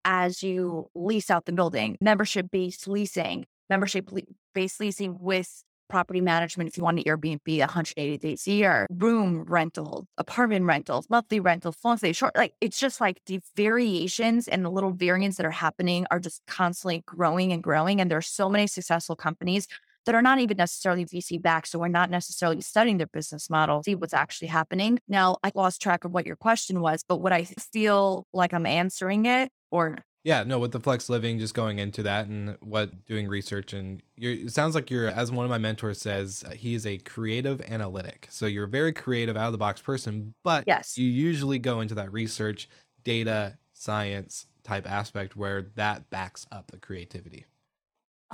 as 0.05 0.43
you 0.43 0.89
lease 0.95 1.29
out 1.29 1.45
the 1.45 1.51
building, 1.51 1.97
membership 1.99 2.49
based 2.51 2.87
leasing, 2.87 3.45
membership 3.69 4.09
based 4.53 4.79
leasing 4.79 5.17
with 5.19 5.63
property 5.87 6.21
management 6.21 6.67
if 6.67 6.77
you 6.77 6.83
want 6.83 6.97
an 6.97 7.03
Airbnb 7.03 7.59
180 7.59 8.17
days 8.17 8.47
a 8.47 8.51
year, 8.51 8.87
room 8.89 9.43
rentals, 9.43 10.05
apartment 10.17 10.65
rentals, 10.65 11.07
monthly 11.09 11.39
rentals, 11.39 11.75
long 11.83 11.97
stay, 11.97 12.13
short. 12.13 12.35
Like 12.35 12.53
it's 12.61 12.79
just 12.79 13.01
like 13.01 13.21
the 13.25 13.39
variations 13.55 14.47
and 14.47 14.63
the 14.63 14.71
little 14.71 14.91
variants 14.91 15.37
that 15.37 15.45
are 15.45 15.51
happening 15.51 16.05
are 16.11 16.19
just 16.19 16.41
constantly 16.47 17.03
growing 17.05 17.51
and 17.51 17.61
growing. 17.61 17.99
And 17.99 18.09
there 18.09 18.17
are 18.17 18.23
so 18.23 18.49
many 18.49 18.67
successful 18.67 19.15
companies 19.15 19.67
that 20.05 20.15
are 20.15 20.21
not 20.21 20.39
even 20.39 20.57
necessarily 20.57 21.05
VC 21.05 21.41
backed. 21.41 21.67
So 21.67 21.79
we're 21.79 21.87
not 21.87 22.09
necessarily 22.11 22.61
studying 22.61 22.97
their 22.97 23.07
business 23.07 23.49
model, 23.49 23.81
see 23.83 23.95
what's 23.95 24.13
actually 24.13 24.49
happening. 24.49 24.99
Now, 25.07 25.37
I 25.43 25.51
lost 25.55 25.81
track 25.81 26.03
of 26.03 26.11
what 26.11 26.27
your 26.27 26.35
question 26.35 26.79
was, 26.79 27.03
but 27.07 27.17
what 27.17 27.33
I 27.33 27.45
feel 27.45 28.27
like 28.33 28.53
I'm 28.53 28.67
answering 28.67 29.25
it 29.25 29.49
or 29.75 29.97
yeah, 30.23 30.43
no, 30.43 30.57
with 30.57 30.71
the 30.71 30.79
flex 30.79 31.07
living, 31.07 31.37
just 31.37 31.53
going 31.53 31.77
into 31.77 32.01
that 32.01 32.25
and 32.25 32.57
what 32.59 33.05
doing 33.05 33.27
research 33.27 33.73
and 33.73 34.01
it 34.17 34.51
sounds 34.51 34.73
like 34.73 34.89
you're, 34.89 35.07
as 35.07 35.31
one 35.31 35.45
of 35.45 35.51
my 35.51 35.59
mentors 35.59 36.01
says, 36.01 36.43
uh, 36.47 36.51
he 36.51 36.73
is 36.73 36.87
a 36.87 36.97
creative 36.97 37.61
analytic. 37.61 38.27
So 38.31 38.47
you're 38.47 38.63
a 38.63 38.67
very 38.67 38.91
creative, 38.91 39.37
out 39.37 39.45
of 39.45 39.51
the 39.51 39.59
box 39.59 39.81
person, 39.81 40.33
but 40.43 40.63
yes, 40.65 40.97
you 40.97 41.07
usually 41.07 41.59
go 41.59 41.79
into 41.79 41.93
that 41.95 42.11
research, 42.11 42.67
data, 43.03 43.59
science 43.73 44.47
type 44.63 44.89
aspect 44.89 45.35
where 45.35 45.67
that 45.75 46.09
backs 46.09 46.47
up 46.51 46.71
the 46.71 46.77
creativity. 46.77 47.45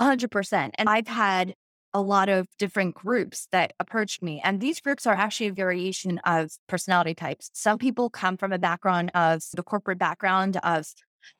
100%. 0.00 0.70
And 0.76 0.88
I've 0.88 1.08
had 1.08 1.54
a 1.92 2.00
lot 2.00 2.30
of 2.30 2.46
different 2.58 2.94
groups 2.94 3.48
that 3.52 3.74
approached 3.78 4.22
me. 4.22 4.40
And 4.42 4.60
these 4.60 4.80
groups 4.80 5.06
are 5.06 5.14
actually 5.14 5.48
a 5.48 5.52
variation 5.52 6.18
of 6.24 6.52
personality 6.66 7.14
types. 7.14 7.50
Some 7.52 7.76
people 7.76 8.08
come 8.08 8.38
from 8.38 8.50
a 8.50 8.58
background 8.58 9.10
of 9.14 9.42
the 9.52 9.62
corporate 9.62 9.98
background 9.98 10.56
of 10.62 10.86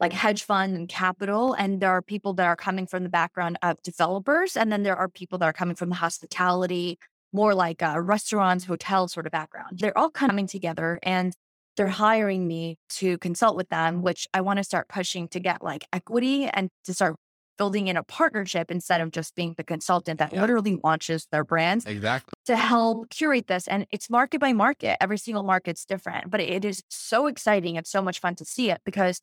like 0.01 0.13
hedge 0.13 0.45
fund 0.45 0.77
and 0.77 0.89
capital. 0.89 1.55
And 1.55 1.81
there 1.81 1.91
are 1.91 2.03
people 2.03 2.35
that 2.35 2.47
are 2.47 2.57
coming 2.57 2.87
from 2.87 3.03
the 3.03 3.09
background 3.09 3.59
of 3.63 3.83
developers. 3.83 4.57
And 4.57 4.71
then 4.71 4.83
there 4.83 4.97
are 4.97 5.09
people 5.09 5.39
that 5.39 5.47
are 5.47 5.53
coming 5.53 5.75
from 5.75 5.89
the 5.89 5.97
hospitality, 5.97 6.99
more 7.33 7.55
like 7.55 7.83
a 7.83 8.01
restaurants, 8.01 8.65
hotel 8.65 9.09
sort 9.09 9.27
of 9.27 9.33
background. 9.33 9.79
They're 9.79 9.97
all 9.97 10.11
coming 10.11 10.47
together 10.47 10.99
and 11.03 11.33
they're 11.77 11.89
hiring 11.89 12.47
me 12.47 12.77
to 12.91 13.17
consult 13.19 13.57
with 13.57 13.69
them, 13.71 14.03
which 14.03 14.29
I 14.35 14.43
want 14.43 14.59
to 14.59 14.65
start 14.65 14.89
pushing 14.89 15.29
to 15.29 15.41
get 15.41 15.63
like 15.63 15.87
equity 15.93 16.45
and 16.45 16.69
to 16.85 16.93
start 16.93 17.17
building 17.59 17.89
in 17.89 17.97
a 17.97 18.03
partnership 18.03 18.71
instead 18.71 19.01
of 19.01 19.11
just 19.11 19.35
being 19.35 19.55
the 19.57 19.65
consultant 19.65 20.19
that 20.19 20.33
yeah. 20.33 20.41
literally 20.41 20.79
launches 20.83 21.27
their 21.31 21.45
brands. 21.45 21.87
Exactly. 21.87 22.33
To 22.47 22.57
help 22.57 23.09
curate 23.11 23.47
this. 23.47 23.69
And 23.69 23.87
it's 23.91 24.11
market 24.11 24.41
by 24.41 24.53
market. 24.53 24.97
Every 25.01 25.19
single 25.19 25.43
market's 25.43 25.85
different, 25.85 26.31
but 26.31 26.41
it 26.41 26.65
is 26.65 26.83
so 26.89 27.27
exciting. 27.27 27.77
It's 27.77 27.91
so 27.91 28.03
much 28.03 28.21
fun 28.21 28.35
to 28.37 28.45
see 28.45 28.71
it 28.71 28.81
because 28.85 29.21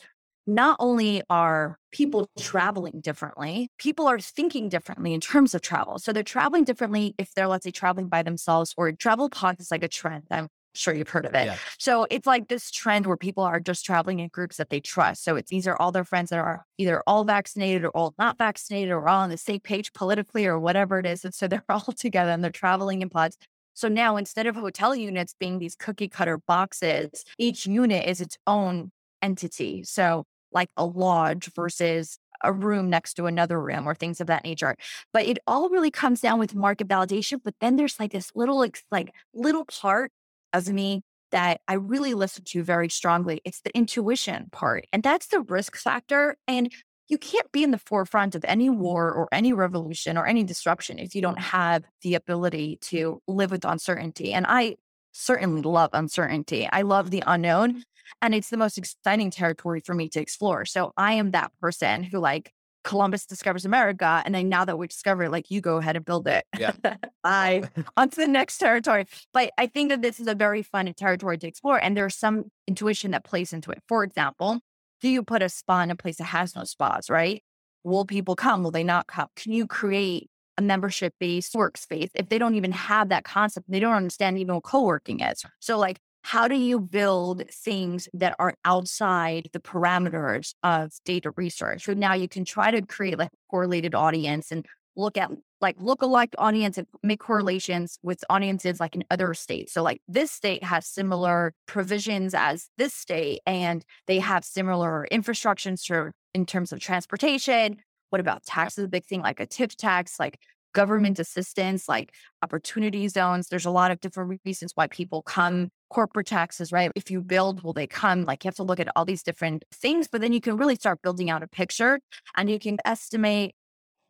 not 0.55 0.77
only 0.79 1.21
are 1.29 1.77
people 1.91 2.27
traveling 2.37 3.01
differently, 3.01 3.69
people 3.77 4.07
are 4.07 4.19
thinking 4.19 4.69
differently 4.69 5.13
in 5.13 5.21
terms 5.21 5.53
of 5.53 5.61
travel. 5.61 5.99
So 5.99 6.11
they're 6.11 6.23
traveling 6.23 6.63
differently 6.63 7.15
if 7.17 7.33
they're, 7.33 7.47
let's 7.47 7.63
say, 7.63 7.71
traveling 7.71 8.07
by 8.07 8.23
themselves 8.23 8.73
or 8.77 8.91
travel 8.91 9.29
pods 9.29 9.61
is 9.61 9.71
like 9.71 9.83
a 9.83 9.87
trend. 9.87 10.23
I'm 10.31 10.47
sure 10.73 10.93
you've 10.93 11.09
heard 11.09 11.25
of 11.25 11.33
it. 11.35 11.45
Yeah. 11.45 11.57
So 11.77 12.07
it's 12.09 12.27
like 12.27 12.47
this 12.47 12.71
trend 12.71 13.05
where 13.05 13.17
people 13.17 13.43
are 13.43 13.59
just 13.59 13.85
traveling 13.85 14.19
in 14.19 14.29
groups 14.29 14.57
that 14.57 14.69
they 14.69 14.79
trust. 14.79 15.23
So 15.23 15.35
it's 15.35 15.49
these 15.49 15.67
are 15.67 15.75
all 15.79 15.91
their 15.91 16.03
friends 16.03 16.29
that 16.29 16.39
are 16.39 16.65
either 16.77 17.01
all 17.05 17.23
vaccinated 17.23 17.85
or 17.85 17.95
all 17.95 18.13
not 18.17 18.37
vaccinated 18.37 18.91
or 18.91 19.07
all 19.07 19.21
on 19.21 19.29
the 19.29 19.37
same 19.37 19.59
page 19.59 19.93
politically 19.93 20.45
or 20.45 20.59
whatever 20.59 20.99
it 20.99 21.05
is. 21.05 21.25
And 21.25 21.33
so 21.33 21.47
they're 21.47 21.63
all 21.69 21.93
together 21.95 22.31
and 22.31 22.43
they're 22.43 22.51
traveling 22.51 23.01
in 23.01 23.09
pods. 23.09 23.37
So 23.73 23.87
now 23.87 24.17
instead 24.17 24.47
of 24.47 24.55
hotel 24.55 24.95
units 24.95 25.35
being 25.39 25.59
these 25.59 25.75
cookie 25.75 26.09
cutter 26.09 26.37
boxes, 26.37 27.23
each 27.37 27.65
unit 27.65 28.07
is 28.07 28.19
its 28.19 28.37
own 28.45 28.91
entity. 29.21 29.83
So 29.83 30.25
like 30.51 30.69
a 30.77 30.85
lodge 30.85 31.51
versus 31.55 32.19
a 32.43 32.53
room 32.53 32.89
next 32.89 33.15
to 33.15 33.25
another 33.25 33.59
room 33.61 33.87
or 33.87 33.93
things 33.93 34.21
of 34.21 34.27
that 34.27 34.43
nature. 34.43 34.75
But 35.13 35.25
it 35.25 35.39
all 35.45 35.69
really 35.69 35.91
comes 35.91 36.21
down 36.21 36.39
with 36.39 36.55
market 36.55 36.87
validation. 36.87 37.41
But 37.43 37.55
then 37.59 37.75
there's 37.75 37.99
like 37.99 38.11
this 38.11 38.31
little, 38.35 38.65
like 38.91 39.13
little 39.33 39.65
part 39.65 40.11
of 40.53 40.69
me 40.69 41.01
that 41.31 41.61
I 41.67 41.73
really 41.73 42.13
listen 42.13 42.43
to 42.45 42.63
very 42.63 42.89
strongly. 42.89 43.41
It's 43.45 43.61
the 43.61 43.75
intuition 43.75 44.47
part. 44.51 44.87
And 44.91 45.03
that's 45.03 45.27
the 45.27 45.41
risk 45.41 45.75
factor. 45.75 46.37
And 46.47 46.71
you 47.07 47.17
can't 47.17 47.51
be 47.51 47.63
in 47.63 47.71
the 47.71 47.77
forefront 47.77 48.35
of 48.35 48.45
any 48.45 48.69
war 48.69 49.11
or 49.11 49.27
any 49.31 49.51
revolution 49.51 50.17
or 50.17 50.25
any 50.25 50.43
disruption 50.43 50.99
if 50.99 51.15
you 51.15 51.21
don't 51.21 51.39
have 51.39 51.83
the 52.03 52.15
ability 52.15 52.77
to 52.81 53.21
live 53.27 53.51
with 53.51 53.65
uncertainty. 53.65 54.31
And 54.33 54.45
I 54.47 54.75
certainly 55.11 55.63
love 55.63 55.89
uncertainty. 55.93 56.69
I 56.71 56.83
love 56.83 57.09
the 57.09 57.23
unknown. 57.25 57.83
And 58.21 58.35
it's 58.35 58.49
the 58.49 58.57
most 58.57 58.77
exciting 58.77 59.31
territory 59.31 59.81
for 59.81 59.93
me 59.93 60.09
to 60.09 60.19
explore. 60.19 60.65
So 60.65 60.93
I 60.97 61.13
am 61.13 61.31
that 61.31 61.51
person 61.61 62.03
who 62.03 62.19
like 62.19 62.53
Columbus 62.83 63.25
discovers 63.25 63.65
America. 63.65 64.21
And 64.25 64.33
then 64.33 64.49
now 64.49 64.65
that 64.65 64.77
we 64.77 64.87
discover 64.87 65.23
it, 65.23 65.31
like 65.31 65.51
you 65.51 65.61
go 65.61 65.77
ahead 65.77 65.95
and 65.95 66.05
build 66.05 66.27
it. 66.27 66.45
Yeah. 66.57 66.71
Bye. 67.23 67.63
On 67.97 68.09
to 68.09 68.15
the 68.15 68.27
next 68.27 68.57
territory. 68.57 69.05
But 69.33 69.51
I 69.57 69.67
think 69.67 69.89
that 69.89 70.01
this 70.01 70.19
is 70.19 70.27
a 70.27 70.35
very 70.35 70.63
fun 70.63 70.91
territory 70.93 71.37
to 71.37 71.47
explore. 71.47 71.77
And 71.77 71.95
there's 71.95 72.15
some 72.15 72.45
intuition 72.67 73.11
that 73.11 73.23
plays 73.23 73.53
into 73.53 73.71
it. 73.71 73.79
For 73.87 74.03
example, 74.03 74.61
do 75.01 75.09
you 75.09 75.23
put 75.23 75.41
a 75.41 75.49
spa 75.49 75.81
in 75.81 75.91
a 75.91 75.95
place 75.95 76.17
that 76.17 76.25
has 76.25 76.55
no 76.55 76.63
spas, 76.63 77.09
right? 77.09 77.43
Will 77.83 78.05
people 78.05 78.35
come? 78.35 78.63
Will 78.63 78.71
they 78.71 78.83
not 78.83 79.07
come? 79.07 79.27
Can 79.35 79.53
you 79.53 79.67
create 79.67 80.29
a 80.57 80.61
membership 80.61 81.13
based 81.19 81.53
workspace 81.53 82.09
if 82.15 82.27
they 82.27 82.37
don't 82.37 82.55
even 82.55 82.71
have 82.71 83.09
that 83.09 83.23
concept? 83.23 83.69
They 83.69 83.79
don't 83.79 83.93
understand 83.93 84.37
even 84.37 84.55
what 84.55 84.63
co 84.63 84.83
working 84.83 85.21
is. 85.21 85.43
So, 85.59 85.77
like, 85.77 85.99
how 86.29 86.47
do 86.47 86.53
you 86.53 86.79
build 86.79 87.41
things 87.49 88.07
that 88.13 88.35
are 88.37 88.53
outside 88.63 89.49
the 89.51 89.59
parameters 89.59 90.53
of 90.61 90.91
data 91.03 91.31
research? 91.35 91.85
So 91.85 91.95
now 91.95 92.13
you 92.13 92.27
can 92.27 92.45
try 92.45 92.69
to 92.69 92.83
create 92.83 93.17
like 93.17 93.31
correlated 93.49 93.95
audience 93.95 94.51
and 94.51 94.63
look 94.95 95.17
at 95.17 95.31
like 95.59 95.75
look-alike 95.79 96.35
audience 96.37 96.77
and 96.77 96.85
make 97.01 97.19
correlations 97.19 97.97
with 98.03 98.23
audiences 98.29 98.79
like 98.79 98.93
in 98.93 99.03
other 99.09 99.33
states. 99.33 99.73
So 99.73 99.81
like 99.81 100.03
this 100.07 100.29
state 100.29 100.63
has 100.63 100.85
similar 100.85 101.51
provisions 101.65 102.35
as 102.35 102.67
this 102.77 102.93
state, 102.93 103.39
and 103.47 103.83
they 104.05 104.19
have 104.19 104.45
similar 104.45 105.05
infrastructure 105.05 106.13
in 106.35 106.45
terms 106.45 106.71
of 106.71 106.79
transportation. 106.79 107.77
What 108.11 108.21
about 108.21 108.43
taxes? 108.43 108.85
A 108.85 108.87
big 108.87 109.05
thing 109.05 109.21
like 109.21 109.39
a 109.39 109.47
tip 109.47 109.71
tax, 109.71 110.19
like 110.19 110.37
government 110.73 111.19
assistance, 111.19 111.89
like 111.89 112.13
opportunity 112.41 113.07
zones. 113.07 113.47
There's 113.47 113.65
a 113.65 113.71
lot 113.71 113.91
of 113.91 113.99
different 113.99 114.39
reasons 114.45 114.71
why 114.75 114.87
people 114.87 115.21
come. 115.21 115.69
Corporate 115.89 116.27
taxes, 116.27 116.71
right? 116.71 116.91
If 116.95 117.09
you 117.09 117.19
build, 117.21 117.63
will 117.63 117.73
they 117.73 117.87
come? 117.87 118.23
Like 118.23 118.43
you 118.43 118.47
have 118.49 118.55
to 118.57 118.63
look 118.63 118.79
at 118.79 118.89
all 118.95 119.05
these 119.05 119.23
different 119.23 119.65
things, 119.73 120.07
but 120.07 120.21
then 120.21 120.33
you 120.33 120.39
can 120.39 120.55
really 120.55 120.75
start 120.75 121.01
building 121.01 121.31
out 121.31 121.41
a 121.41 121.47
picture 121.47 121.99
and 122.37 122.47
you 122.47 122.59
can 122.59 122.77
estimate 122.85 123.55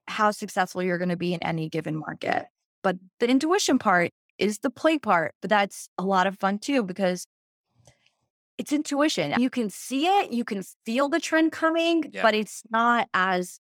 how 0.10 0.32
successful 0.32 0.84
you're 0.84 0.98
going 0.98 1.10
to 1.10 1.16
be 1.16 1.34
in 1.34 1.42
any 1.42 1.70
given 1.70 1.96
market. 1.96 2.48
But 2.84 2.98
the 3.20 3.30
intuition 3.30 3.80
part 3.80 4.12
is 4.38 4.60
the 4.60 4.70
play 4.70 5.00
part, 5.00 5.36
but 5.42 5.50
that's 5.50 5.90
a 5.98 6.04
lot 6.04 6.28
of 6.28 6.38
fun 6.38 6.60
too 6.60 6.84
because 6.84 7.26
it's 8.58 8.74
intuition. 8.74 9.40
You 9.40 9.50
can 9.50 9.70
see 9.70 10.06
it, 10.06 10.34
you 10.34 10.44
can 10.44 10.64
feel 10.86 11.08
the 11.08 11.20
trend 11.20 11.54
coming, 11.54 12.10
yeah. 12.12 12.22
but 12.22 12.34
it's 12.34 12.64
not 12.70 13.08
as 13.14 13.60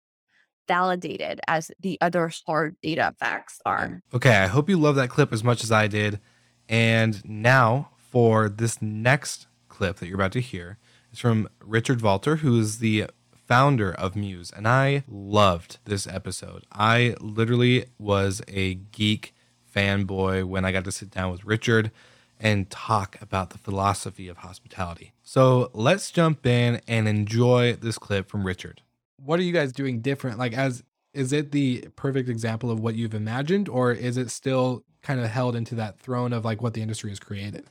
validated 0.69 1.41
as 1.49 1.71
the 1.81 1.99
other 2.01 2.31
hard 2.47 2.77
data 2.83 3.15
facts 3.19 3.61
are. 3.67 4.03
Okay, 4.15 4.37
I 4.37 4.47
hope 4.47 4.69
you 4.69 4.79
love 4.79 4.97
that 4.97 5.11
clip 5.11 5.33
as 5.33 5.43
much 5.43 5.65
as 5.65 5.73
I 5.73 5.89
did. 5.89 6.21
And 6.69 7.25
now 7.25 7.91
for 7.97 8.49
this 8.49 8.81
next 8.81 9.47
clip 9.69 9.97
that 9.97 10.07
you're 10.07 10.17
about 10.17 10.33
to 10.33 10.41
hear, 10.41 10.79
it's 11.11 11.21
from 11.21 11.49
Richard 11.65 11.99
Valtr, 12.01 12.39
who 12.39 12.61
is 12.61 12.79
the 12.79 13.07
founder 13.33 13.93
of 13.93 14.15
Mews. 14.15 14.53
And 14.55 14.69
I 14.69 15.05
loved 15.09 15.79
this 15.87 16.07
episode. 16.07 16.65
I 16.71 17.17
literally 17.21 17.87
was 17.99 18.43
a 18.47 18.75
geek 18.75 19.35
fanboy 19.75 20.45
when 20.45 20.65
I 20.65 20.73
got 20.73 20.85
to 20.85 20.93
sit 20.93 21.11
down 21.11 21.33
with 21.33 21.45
Richard 21.45 21.91
and 22.39 22.71
talk 22.71 23.17
about 23.21 23.51
the 23.51 23.59
philosophy 23.59 24.29
of 24.29 24.39
hospitality. 24.39 25.13
So 25.23 25.71
let's 25.73 26.11
jump 26.11 26.47
in 26.47 26.81
and 26.87 27.09
enjoy 27.09 27.75
this 27.75 27.99
clip 27.99 28.29
from 28.29 28.47
Richard. 28.47 28.83
What 29.19 29.39
are 29.39 29.43
you 29.43 29.53
guys 29.53 29.73
doing 29.73 30.01
different? 30.01 30.39
Like, 30.39 30.55
as 30.55 30.83
is 31.15 31.33
it 31.33 31.53
the 31.53 31.89
perfect 31.97 32.29
example 32.29 32.71
of 32.71 32.81
what 32.81 32.95
you've 32.95 33.15
imagined, 33.15 33.69
or 33.69 33.93
is 33.93 34.17
it 34.17 34.31
still 34.31 34.85
kind 35.03 35.21
of 35.21 35.27
held 35.31 35.57
into 35.57 35.75
that 35.77 35.99
throne 35.99 36.33
of 36.33 36.45
like 36.45 36.63
what 36.63 36.75
the 36.75 36.83
industry 36.83 37.11
has 37.11 37.19
created? 37.19 37.67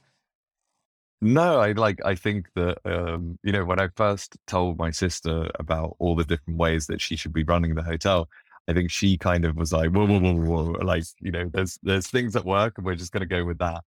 No, 1.21 1.59
I 1.59 1.71
like. 1.71 1.99
I 2.05 2.15
think 2.15 2.47
that 2.55 2.77
um, 2.85 3.39
you 3.43 3.51
know 3.51 3.65
when 3.65 3.79
I 3.79 3.87
first 3.95 4.37
told 4.45 4.77
my 4.77 4.91
sister 4.91 5.49
about 5.55 5.95
all 5.99 6.15
the 6.15 6.23
different 6.23 6.59
ways 6.59 6.87
that 6.87 7.01
she 7.01 7.15
should 7.15 7.33
be 7.33 7.43
running 7.43 7.73
the 7.75 7.83
hotel, 7.83 8.29
I 8.67 8.73
think 8.73 8.91
she 8.91 9.17
kind 9.17 9.45
of 9.45 9.55
was 9.55 9.73
like, 9.73 9.89
whoa, 9.91 10.05
whoa, 10.05 10.19
whoa, 10.19 10.33
whoa, 10.33 10.63
like 10.83 11.05
you 11.19 11.31
know, 11.31 11.49
there's 11.51 11.79
there's 11.81 12.07
things 12.07 12.33
that 12.33 12.45
work, 12.45 12.77
and 12.77 12.85
we're 12.85 12.95
just 12.95 13.11
going 13.11 13.27
to 13.27 13.35
go 13.35 13.45
with 13.45 13.57
that. 13.59 13.83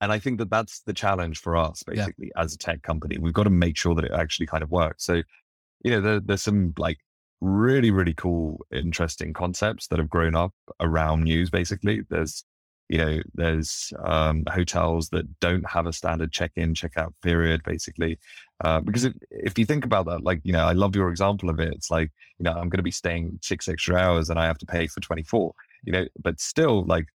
And 0.00 0.10
I 0.10 0.18
think 0.18 0.38
that 0.38 0.50
that's 0.50 0.80
the 0.80 0.92
challenge 0.92 1.38
for 1.38 1.56
us, 1.56 1.84
basically, 1.84 2.32
yeah. 2.34 2.42
as 2.42 2.54
a 2.54 2.58
tech 2.58 2.82
company. 2.82 3.18
We've 3.18 3.32
got 3.32 3.44
to 3.44 3.50
make 3.50 3.76
sure 3.76 3.94
that 3.94 4.04
it 4.04 4.10
actually 4.10 4.46
kind 4.46 4.64
of 4.64 4.70
works. 4.72 5.04
So, 5.04 5.22
you 5.84 5.90
know, 5.90 6.00
there, 6.00 6.20
there's 6.20 6.42
some 6.42 6.74
like 6.78 6.98
really, 7.40 7.90
really 7.90 8.14
cool, 8.14 8.64
interesting 8.72 9.32
concepts 9.32 9.88
that 9.88 9.98
have 9.98 10.10
grown 10.10 10.34
up 10.34 10.52
around 10.80 11.24
Mews. 11.24 11.50
Basically, 11.50 12.02
there's 12.08 12.44
you 12.92 12.98
know, 12.98 13.22
there's 13.32 13.90
um, 14.04 14.44
hotels 14.52 15.08
that 15.08 15.40
don't 15.40 15.66
have 15.66 15.86
a 15.86 15.94
standard 15.94 16.30
check-in, 16.30 16.74
check-out 16.74 17.14
period, 17.22 17.62
basically. 17.64 18.18
Uh, 18.62 18.80
because 18.80 19.04
if, 19.04 19.14
if 19.30 19.58
you 19.58 19.64
think 19.64 19.86
about 19.86 20.04
that, 20.04 20.22
like, 20.22 20.42
you 20.44 20.52
know, 20.52 20.66
I 20.66 20.72
love 20.72 20.94
your 20.94 21.08
example 21.08 21.48
of 21.48 21.58
it. 21.58 21.72
It's 21.72 21.90
like, 21.90 22.10
you 22.38 22.44
know, 22.44 22.50
I'm 22.50 22.68
going 22.68 22.78
to 22.78 22.82
be 22.82 22.90
staying 22.90 23.38
six 23.42 23.66
extra 23.66 23.96
hours 23.96 24.28
and 24.28 24.38
I 24.38 24.44
have 24.44 24.58
to 24.58 24.66
pay 24.66 24.86
for 24.88 25.00
24, 25.00 25.54
you 25.84 25.92
know, 25.92 26.06
but 26.22 26.38
still 26.38 26.84
like, 26.84 27.06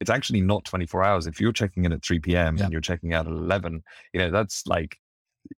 it's 0.00 0.08
actually 0.08 0.40
not 0.40 0.64
24 0.64 1.04
hours. 1.04 1.26
If 1.26 1.38
you're 1.38 1.52
checking 1.52 1.84
in 1.84 1.92
at 1.92 2.02
3 2.02 2.18
p.m. 2.20 2.56
Yeah. 2.56 2.64
and 2.64 2.72
you're 2.72 2.80
checking 2.80 3.12
out 3.12 3.26
at 3.26 3.32
11, 3.32 3.82
you 4.14 4.20
know, 4.20 4.30
that's 4.30 4.66
like, 4.66 4.96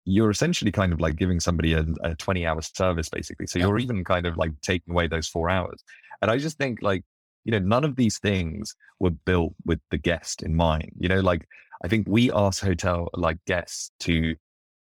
you're 0.04 0.30
essentially 0.30 0.72
kind 0.72 0.92
of 0.92 1.00
like 1.00 1.16
giving 1.16 1.40
somebody 1.40 1.72
a, 1.72 1.84
a 2.02 2.14
20 2.14 2.46
hour 2.46 2.60
service 2.62 3.08
basically. 3.08 3.46
So 3.46 3.58
yeah. 3.58 3.66
you're 3.66 3.78
even 3.78 4.04
kind 4.04 4.26
of 4.26 4.36
like 4.36 4.52
taking 4.62 4.92
away 4.92 5.06
those 5.06 5.28
four 5.28 5.50
hours. 5.50 5.82
And 6.22 6.30
I 6.30 6.38
just 6.38 6.58
think 6.58 6.82
like 6.82 7.04
you 7.44 7.52
know, 7.52 7.58
none 7.60 7.84
of 7.84 7.96
these 7.96 8.18
things 8.18 8.74
were 9.00 9.10
built 9.10 9.54
with 9.64 9.80
the 9.90 9.96
guest 9.96 10.42
in 10.42 10.54
mind. 10.54 10.90
You 10.98 11.08
know, 11.08 11.20
like 11.20 11.46
I 11.82 11.88
think 11.88 12.06
we 12.06 12.30
ask 12.32 12.62
hotel 12.62 13.08
like 13.14 13.38
guests 13.46 13.90
to 14.00 14.34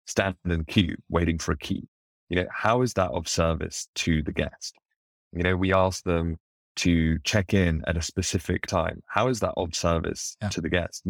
stand 0.08 0.36
in 0.46 0.58
the 0.58 0.64
queue 0.64 0.96
waiting 1.10 1.38
for 1.38 1.52
a 1.52 1.58
key. 1.58 1.88
You 2.30 2.38
know, 2.38 2.48
how 2.52 2.82
is 2.82 2.94
that 2.94 3.12
of 3.12 3.28
service 3.28 3.88
to 3.96 4.24
the 4.24 4.32
guest? 4.32 4.76
You 5.32 5.44
know, 5.44 5.56
we 5.56 5.74
ask 5.74 6.04
them 6.04 6.38
to 6.78 7.20
check 7.20 7.54
in 7.54 7.84
at 7.88 7.98
a 7.98 8.02
specific 8.02 8.66
time. 8.66 9.04
How 9.08 9.28
is 9.28 9.42
that 9.42 9.54
of 9.58 9.76
service 9.76 10.36
yeah. 10.42 10.50
to 10.50 10.62
the 10.62 10.70
guest? 10.70 11.04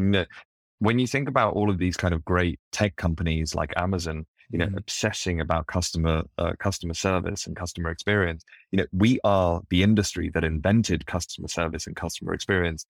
When 0.79 0.99
you 0.99 1.07
think 1.07 1.29
about 1.29 1.53
all 1.53 1.69
of 1.69 1.77
these 1.77 1.97
kind 1.97 2.13
of 2.13 2.23
great 2.25 2.59
tech 2.71 2.95
companies 2.95 3.55
like 3.55 3.73
Amazon, 3.77 4.25
you 4.49 4.59
know, 4.59 4.65
mm-hmm. 4.65 4.77
obsessing 4.77 5.39
about 5.39 5.67
customer 5.67 6.23
uh, 6.37 6.53
customer 6.59 6.93
service 6.93 7.47
and 7.47 7.55
customer 7.55 7.89
experience. 7.89 8.43
You 8.71 8.77
know, 8.77 8.85
we 8.91 9.19
are 9.23 9.61
the 9.69 9.83
industry 9.83 10.29
that 10.33 10.43
invented 10.43 11.05
customer 11.05 11.47
service 11.47 11.87
and 11.87 11.95
customer 11.95 12.33
experience, 12.33 12.85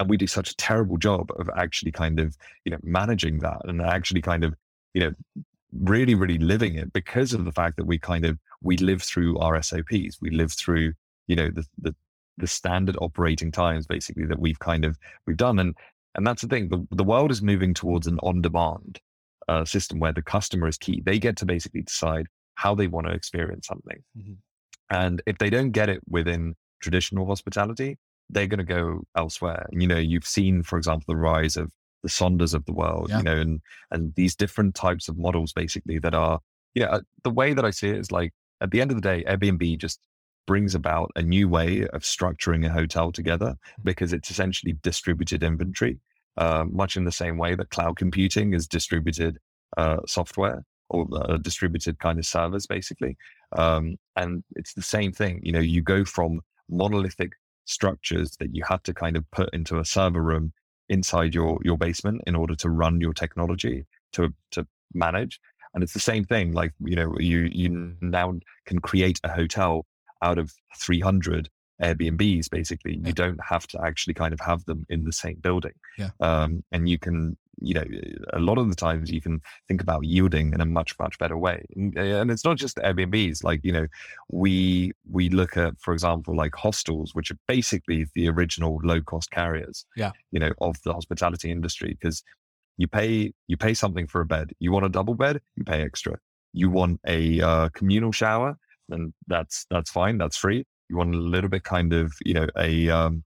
and 0.00 0.08
we 0.08 0.16
do 0.16 0.26
such 0.26 0.50
a 0.50 0.56
terrible 0.56 0.96
job 0.96 1.30
of 1.38 1.48
actually 1.56 1.92
kind 1.92 2.18
of 2.18 2.36
you 2.64 2.72
know 2.72 2.78
managing 2.82 3.38
that 3.40 3.60
and 3.64 3.80
actually 3.80 4.22
kind 4.22 4.44
of 4.44 4.54
you 4.94 5.00
know 5.02 5.12
really 5.80 6.14
really 6.14 6.38
living 6.38 6.74
it 6.74 6.92
because 6.92 7.32
of 7.32 7.44
the 7.44 7.52
fact 7.52 7.76
that 7.76 7.86
we 7.86 7.98
kind 7.98 8.24
of 8.24 8.38
we 8.62 8.76
live 8.78 9.02
through 9.02 9.38
our 9.38 9.60
SOPs, 9.62 10.18
we 10.20 10.30
live 10.30 10.52
through 10.52 10.92
you 11.28 11.36
know 11.36 11.50
the 11.50 11.64
the 11.78 11.94
the 12.38 12.46
standard 12.46 12.96
operating 13.00 13.50
times 13.50 13.86
basically 13.86 14.26
that 14.26 14.38
we've 14.38 14.58
kind 14.58 14.84
of 14.84 14.98
we've 15.26 15.38
done 15.38 15.58
and 15.58 15.74
and 16.16 16.26
that's 16.26 16.42
the 16.42 16.48
thing 16.48 16.68
the, 16.68 16.86
the 16.90 17.04
world 17.04 17.30
is 17.30 17.42
moving 17.42 17.74
towards 17.74 18.06
an 18.06 18.18
on 18.22 18.42
demand 18.42 19.00
uh, 19.48 19.64
system 19.64 19.98
where 20.00 20.12
the 20.12 20.22
customer 20.22 20.66
is 20.66 20.78
key. 20.78 21.02
They 21.04 21.18
get 21.18 21.36
to 21.36 21.46
basically 21.46 21.82
decide 21.82 22.26
how 22.54 22.74
they 22.74 22.88
want 22.88 23.06
to 23.06 23.12
experience 23.12 23.66
something. 23.66 24.02
Mm-hmm. 24.18 24.32
And 24.90 25.22
if 25.26 25.38
they 25.38 25.50
don't 25.50 25.70
get 25.70 25.88
it 25.88 26.00
within 26.08 26.54
traditional 26.80 27.26
hospitality, 27.26 27.98
they're 28.30 28.46
going 28.46 28.58
to 28.58 28.64
go 28.64 29.02
elsewhere. 29.16 29.66
And, 29.70 29.82
you 29.82 29.88
know, 29.88 29.98
you've 29.98 30.26
seen, 30.26 30.62
for 30.62 30.78
example, 30.78 31.04
the 31.08 31.16
rise 31.16 31.56
of 31.56 31.70
the 32.02 32.08
Sonders 32.08 32.54
of 32.54 32.64
the 32.64 32.72
world, 32.72 33.08
yeah. 33.10 33.18
you 33.18 33.22
know, 33.24 33.36
and, 33.36 33.60
and 33.90 34.14
these 34.14 34.34
different 34.34 34.74
types 34.74 35.08
of 35.08 35.18
models 35.18 35.52
basically 35.52 35.98
that 36.00 36.14
are, 36.14 36.40
you 36.74 36.82
know, 36.82 36.88
uh, 36.88 37.00
the 37.24 37.30
way 37.30 37.52
that 37.52 37.64
I 37.64 37.70
see 37.70 37.88
it 37.88 37.98
is 37.98 38.10
like 38.10 38.32
at 38.60 38.70
the 38.70 38.80
end 38.80 38.90
of 38.90 38.96
the 38.96 39.00
day, 39.00 39.24
Airbnb 39.28 39.78
just 39.78 40.00
brings 40.46 40.74
about 40.74 41.10
a 41.16 41.22
new 41.22 41.48
way 41.48 41.86
of 41.88 42.02
structuring 42.02 42.64
a 42.64 42.70
hotel 42.70 43.12
together 43.12 43.50
mm-hmm. 43.50 43.82
because 43.82 44.12
it's 44.12 44.30
essentially 44.30 44.74
distributed 44.82 45.42
inventory 45.42 45.98
uh, 46.36 46.64
much 46.70 46.96
in 46.96 47.04
the 47.04 47.12
same 47.12 47.38
way 47.38 47.54
that 47.54 47.70
cloud 47.70 47.96
computing 47.96 48.52
is 48.52 48.66
distributed 48.66 49.38
uh, 49.76 49.98
software 50.06 50.64
or 50.88 51.06
uh, 51.12 51.36
distributed 51.38 51.98
kind 51.98 52.18
of 52.18 52.26
servers, 52.26 52.66
basically. 52.66 53.16
Um, 53.56 53.96
and 54.16 54.44
it's 54.54 54.74
the 54.74 54.82
same 54.82 55.12
thing. 55.12 55.40
You 55.42 55.52
know, 55.52 55.60
you 55.60 55.82
go 55.82 56.04
from 56.04 56.40
monolithic 56.68 57.32
structures 57.64 58.36
that 58.38 58.54
you 58.54 58.62
have 58.68 58.82
to 58.84 58.94
kind 58.94 59.16
of 59.16 59.28
put 59.30 59.52
into 59.52 59.78
a 59.78 59.84
server 59.84 60.22
room 60.22 60.52
inside 60.88 61.34
your 61.34 61.58
your 61.64 61.76
basement 61.76 62.20
in 62.28 62.36
order 62.36 62.54
to 62.54 62.70
run 62.70 63.00
your 63.00 63.12
technology 63.12 63.84
to 64.12 64.32
to 64.52 64.64
manage 64.94 65.40
and 65.74 65.82
it's 65.82 65.92
the 65.92 65.98
same 65.98 66.24
thing 66.24 66.52
like 66.52 66.72
you 66.84 66.94
know 66.94 67.12
you 67.18 67.50
you 67.52 67.92
now 68.00 68.32
can 68.66 68.78
create 68.78 69.18
a 69.24 69.28
hotel 69.28 69.84
out 70.22 70.38
of 70.38 70.52
300 70.78 71.48
Airbnbs, 71.82 72.48
basically, 72.50 73.00
you 73.04 73.12
don't 73.12 73.40
have 73.46 73.66
to 73.68 73.80
actually 73.84 74.14
kind 74.14 74.32
of 74.32 74.40
have 74.40 74.64
them 74.64 74.86
in 74.88 75.04
the 75.04 75.12
same 75.12 75.36
building. 75.36 75.74
Yeah. 75.98 76.10
Um, 76.20 76.64
and 76.72 76.88
you 76.88 76.98
can, 76.98 77.36
you 77.60 77.74
know, 77.74 77.84
a 78.32 78.38
lot 78.38 78.56
of 78.56 78.70
the 78.70 78.74
times 78.74 79.10
you 79.10 79.20
can 79.20 79.40
think 79.68 79.82
about 79.82 80.04
yielding 80.04 80.54
in 80.54 80.60
a 80.62 80.66
much, 80.66 80.98
much 80.98 81.18
better 81.18 81.36
way. 81.36 81.64
And, 81.74 81.96
and 81.98 82.30
it's 82.30 82.44
not 82.44 82.56
just 82.56 82.78
Airbnbs. 82.78 83.44
Like, 83.44 83.60
you 83.62 83.72
know, 83.72 83.86
we 84.30 84.92
we 85.10 85.28
look 85.28 85.56
at, 85.56 85.74
for 85.78 85.92
example, 85.92 86.34
like 86.34 86.54
hostels, 86.54 87.14
which 87.14 87.30
are 87.30 87.38
basically 87.46 88.06
the 88.14 88.28
original 88.28 88.80
low 88.82 89.02
cost 89.02 89.30
carriers. 89.30 89.84
Yeah. 89.96 90.12
You 90.30 90.40
know, 90.40 90.52
of 90.62 90.76
the 90.82 90.94
hospitality 90.94 91.50
industry 91.50 91.96
because 92.00 92.22
you 92.78 92.88
pay 92.88 93.32
you 93.48 93.56
pay 93.56 93.74
something 93.74 94.06
for 94.06 94.22
a 94.22 94.26
bed. 94.26 94.52
You 94.60 94.72
want 94.72 94.86
a 94.86 94.90
double 94.90 95.14
bed, 95.14 95.40
you 95.56 95.64
pay 95.64 95.82
extra. 95.82 96.18
You 96.52 96.70
want 96.70 97.00
a 97.06 97.40
uh, 97.40 97.68
communal 97.74 98.12
shower, 98.12 98.56
and 98.90 99.12
that's 99.26 99.66
that's 99.70 99.90
fine. 99.90 100.18
That's 100.18 100.36
free 100.36 100.64
you 100.88 100.96
want 100.96 101.14
a 101.14 101.18
little 101.18 101.50
bit 101.50 101.64
kind 101.64 101.92
of 101.92 102.12
you 102.24 102.34
know 102.34 102.46
a 102.56 102.88
um, 102.88 103.24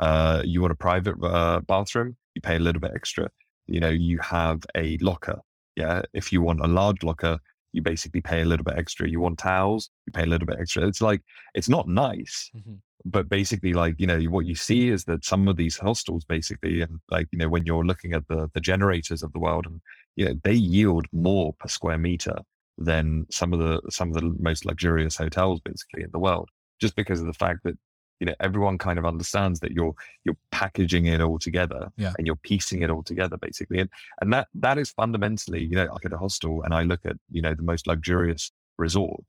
uh, 0.00 0.42
you 0.44 0.60
want 0.60 0.72
a 0.72 0.76
private 0.76 1.16
uh, 1.22 1.60
bathroom 1.60 2.16
you 2.34 2.40
pay 2.40 2.56
a 2.56 2.60
little 2.60 2.80
bit 2.80 2.92
extra 2.94 3.28
you 3.66 3.80
know 3.80 3.88
you 3.88 4.18
have 4.18 4.62
a 4.76 4.96
locker 4.98 5.40
yeah 5.76 6.02
if 6.14 6.32
you 6.32 6.40
want 6.40 6.60
a 6.60 6.68
large 6.68 7.02
locker 7.02 7.38
you 7.72 7.82
basically 7.82 8.20
pay 8.20 8.42
a 8.42 8.44
little 8.44 8.64
bit 8.64 8.76
extra 8.76 9.08
you 9.08 9.20
want 9.20 9.38
towels 9.38 9.90
you 10.06 10.12
pay 10.12 10.22
a 10.22 10.26
little 10.26 10.46
bit 10.46 10.58
extra 10.60 10.86
it's 10.86 11.00
like 11.00 11.20
it's 11.54 11.68
not 11.68 11.88
nice 11.88 12.50
Mhm. 12.56 12.78
but 13.04 13.28
basically 13.28 13.72
like 13.72 13.94
you 13.98 14.06
know 14.06 14.20
what 14.24 14.46
you 14.46 14.54
see 14.54 14.88
is 14.88 15.04
that 15.04 15.24
some 15.24 15.48
of 15.48 15.56
these 15.56 15.76
hostels 15.76 16.24
basically 16.24 16.80
and 16.82 17.00
like 17.10 17.28
you 17.32 17.38
know 17.38 17.48
when 17.48 17.66
you're 17.66 17.84
looking 17.84 18.12
at 18.12 18.26
the 18.28 18.48
the 18.54 18.60
generators 18.60 19.22
of 19.22 19.32
the 19.32 19.38
world 19.40 19.66
and 19.66 19.80
you 20.16 20.24
know 20.24 20.34
they 20.44 20.54
yield 20.54 21.06
more 21.12 21.52
per 21.54 21.68
square 21.68 21.98
meter 21.98 22.36
than 22.78 23.26
some 23.30 23.52
of 23.52 23.58
the 23.58 23.80
some 23.90 24.08
of 24.08 24.14
the 24.14 24.34
most 24.38 24.64
luxurious 24.64 25.16
hotels 25.16 25.60
basically 25.60 26.02
in 26.02 26.10
the 26.12 26.18
world 26.18 26.48
just 26.80 26.96
because 26.96 27.20
of 27.20 27.26
the 27.26 27.34
fact 27.34 27.60
that 27.64 27.76
you 28.20 28.26
know 28.26 28.34
everyone 28.40 28.78
kind 28.78 28.98
of 28.98 29.04
understands 29.06 29.60
that 29.60 29.72
you're 29.72 29.94
you're 30.24 30.36
packaging 30.50 31.06
it 31.06 31.20
all 31.20 31.38
together 31.38 31.88
Yeah. 31.96 32.12
and 32.16 32.26
you're 32.26 32.36
piecing 32.36 32.82
it 32.82 32.90
all 32.90 33.02
together 33.02 33.36
basically 33.36 33.80
and 33.80 33.90
and 34.20 34.32
that 34.32 34.48
that 34.54 34.78
is 34.78 34.90
fundamentally 34.90 35.62
you 35.64 35.76
know 35.76 35.88
I 35.90 35.96
at 36.04 36.12
a 36.12 36.18
hostel 36.18 36.62
and 36.62 36.72
I 36.74 36.82
look 36.82 37.00
at 37.04 37.16
you 37.30 37.42
know 37.42 37.54
the 37.54 37.62
most 37.62 37.86
luxurious 37.86 38.50
resort 38.78 39.22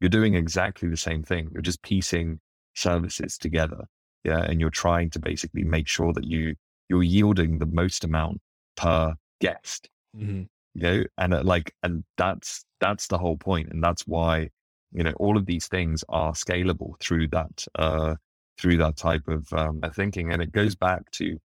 you're 0.00 0.08
doing 0.10 0.34
exactly 0.34 0.88
the 0.88 0.96
same 0.96 1.22
thing 1.22 1.48
you're 1.52 1.62
just 1.62 1.82
piecing 1.82 2.40
services 2.74 3.36
together 3.38 3.84
yeah 4.24 4.40
and 4.40 4.60
you're 4.60 4.70
trying 4.70 5.10
to 5.10 5.18
basically 5.18 5.64
make 5.64 5.88
sure 5.88 6.12
that 6.12 6.24
you 6.24 6.54
you're 6.88 7.02
yielding 7.02 7.58
the 7.58 7.66
most 7.66 8.04
amount 8.04 8.40
per 8.76 9.14
guest 9.40 9.88
Mhm. 10.16 10.46
You 10.74 10.82
know 10.82 11.04
and 11.18 11.34
uh, 11.34 11.42
like 11.42 11.74
and 11.82 12.04
that's 12.16 12.64
that's 12.80 13.06
the 13.06 13.18
whole 13.18 13.36
point 13.36 13.68
and 13.70 13.82
that's 13.82 14.06
why 14.06 14.48
you 14.92 15.02
know 15.02 15.12
all 15.16 15.36
of 15.36 15.46
these 15.46 15.68
things 15.68 16.04
are 16.08 16.32
scalable 16.32 16.98
through 17.00 17.28
that 17.28 17.66
uh 17.78 18.14
through 18.58 18.76
that 18.76 18.96
type 18.96 19.26
of 19.28 19.52
um 19.52 19.80
thinking 19.94 20.32
and 20.32 20.42
it 20.42 20.52
goes 20.52 20.74
back 20.74 21.10
to 21.10 21.38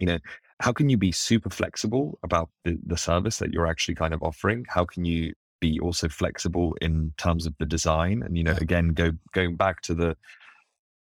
you 0.00 0.06
know 0.06 0.18
how 0.60 0.72
can 0.72 0.88
you 0.88 0.96
be 0.96 1.12
super 1.12 1.50
flexible 1.50 2.18
about 2.22 2.50
the, 2.64 2.78
the 2.84 2.96
service 2.96 3.38
that 3.38 3.52
you're 3.52 3.66
actually 3.66 3.94
kind 3.94 4.12
of 4.12 4.22
offering? 4.22 4.64
How 4.68 4.84
can 4.84 5.04
you 5.04 5.34
be 5.60 5.78
also 5.80 6.08
flexible 6.08 6.76
in 6.80 7.12
terms 7.16 7.46
of 7.46 7.54
the 7.58 7.66
design? 7.66 8.22
And 8.22 8.36
you 8.36 8.44
know 8.44 8.56
again 8.60 8.88
go 8.88 9.12
going 9.32 9.56
back 9.56 9.82
to 9.82 9.94
the 9.94 10.16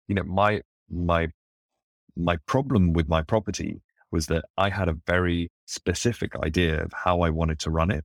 you 0.08 0.14
know 0.14 0.25
my 0.25 0.62
my 0.90 1.28
my 2.16 2.36
problem 2.46 2.92
with 2.92 3.08
my 3.08 3.22
property 3.22 3.80
was 4.10 4.26
that 4.26 4.44
I 4.56 4.70
had 4.70 4.88
a 4.88 4.96
very 5.06 5.50
specific 5.66 6.32
idea 6.42 6.82
of 6.82 6.92
how 6.92 7.20
I 7.20 7.30
wanted 7.30 7.58
to 7.61 7.70
run 7.70 7.90
it 7.90 8.04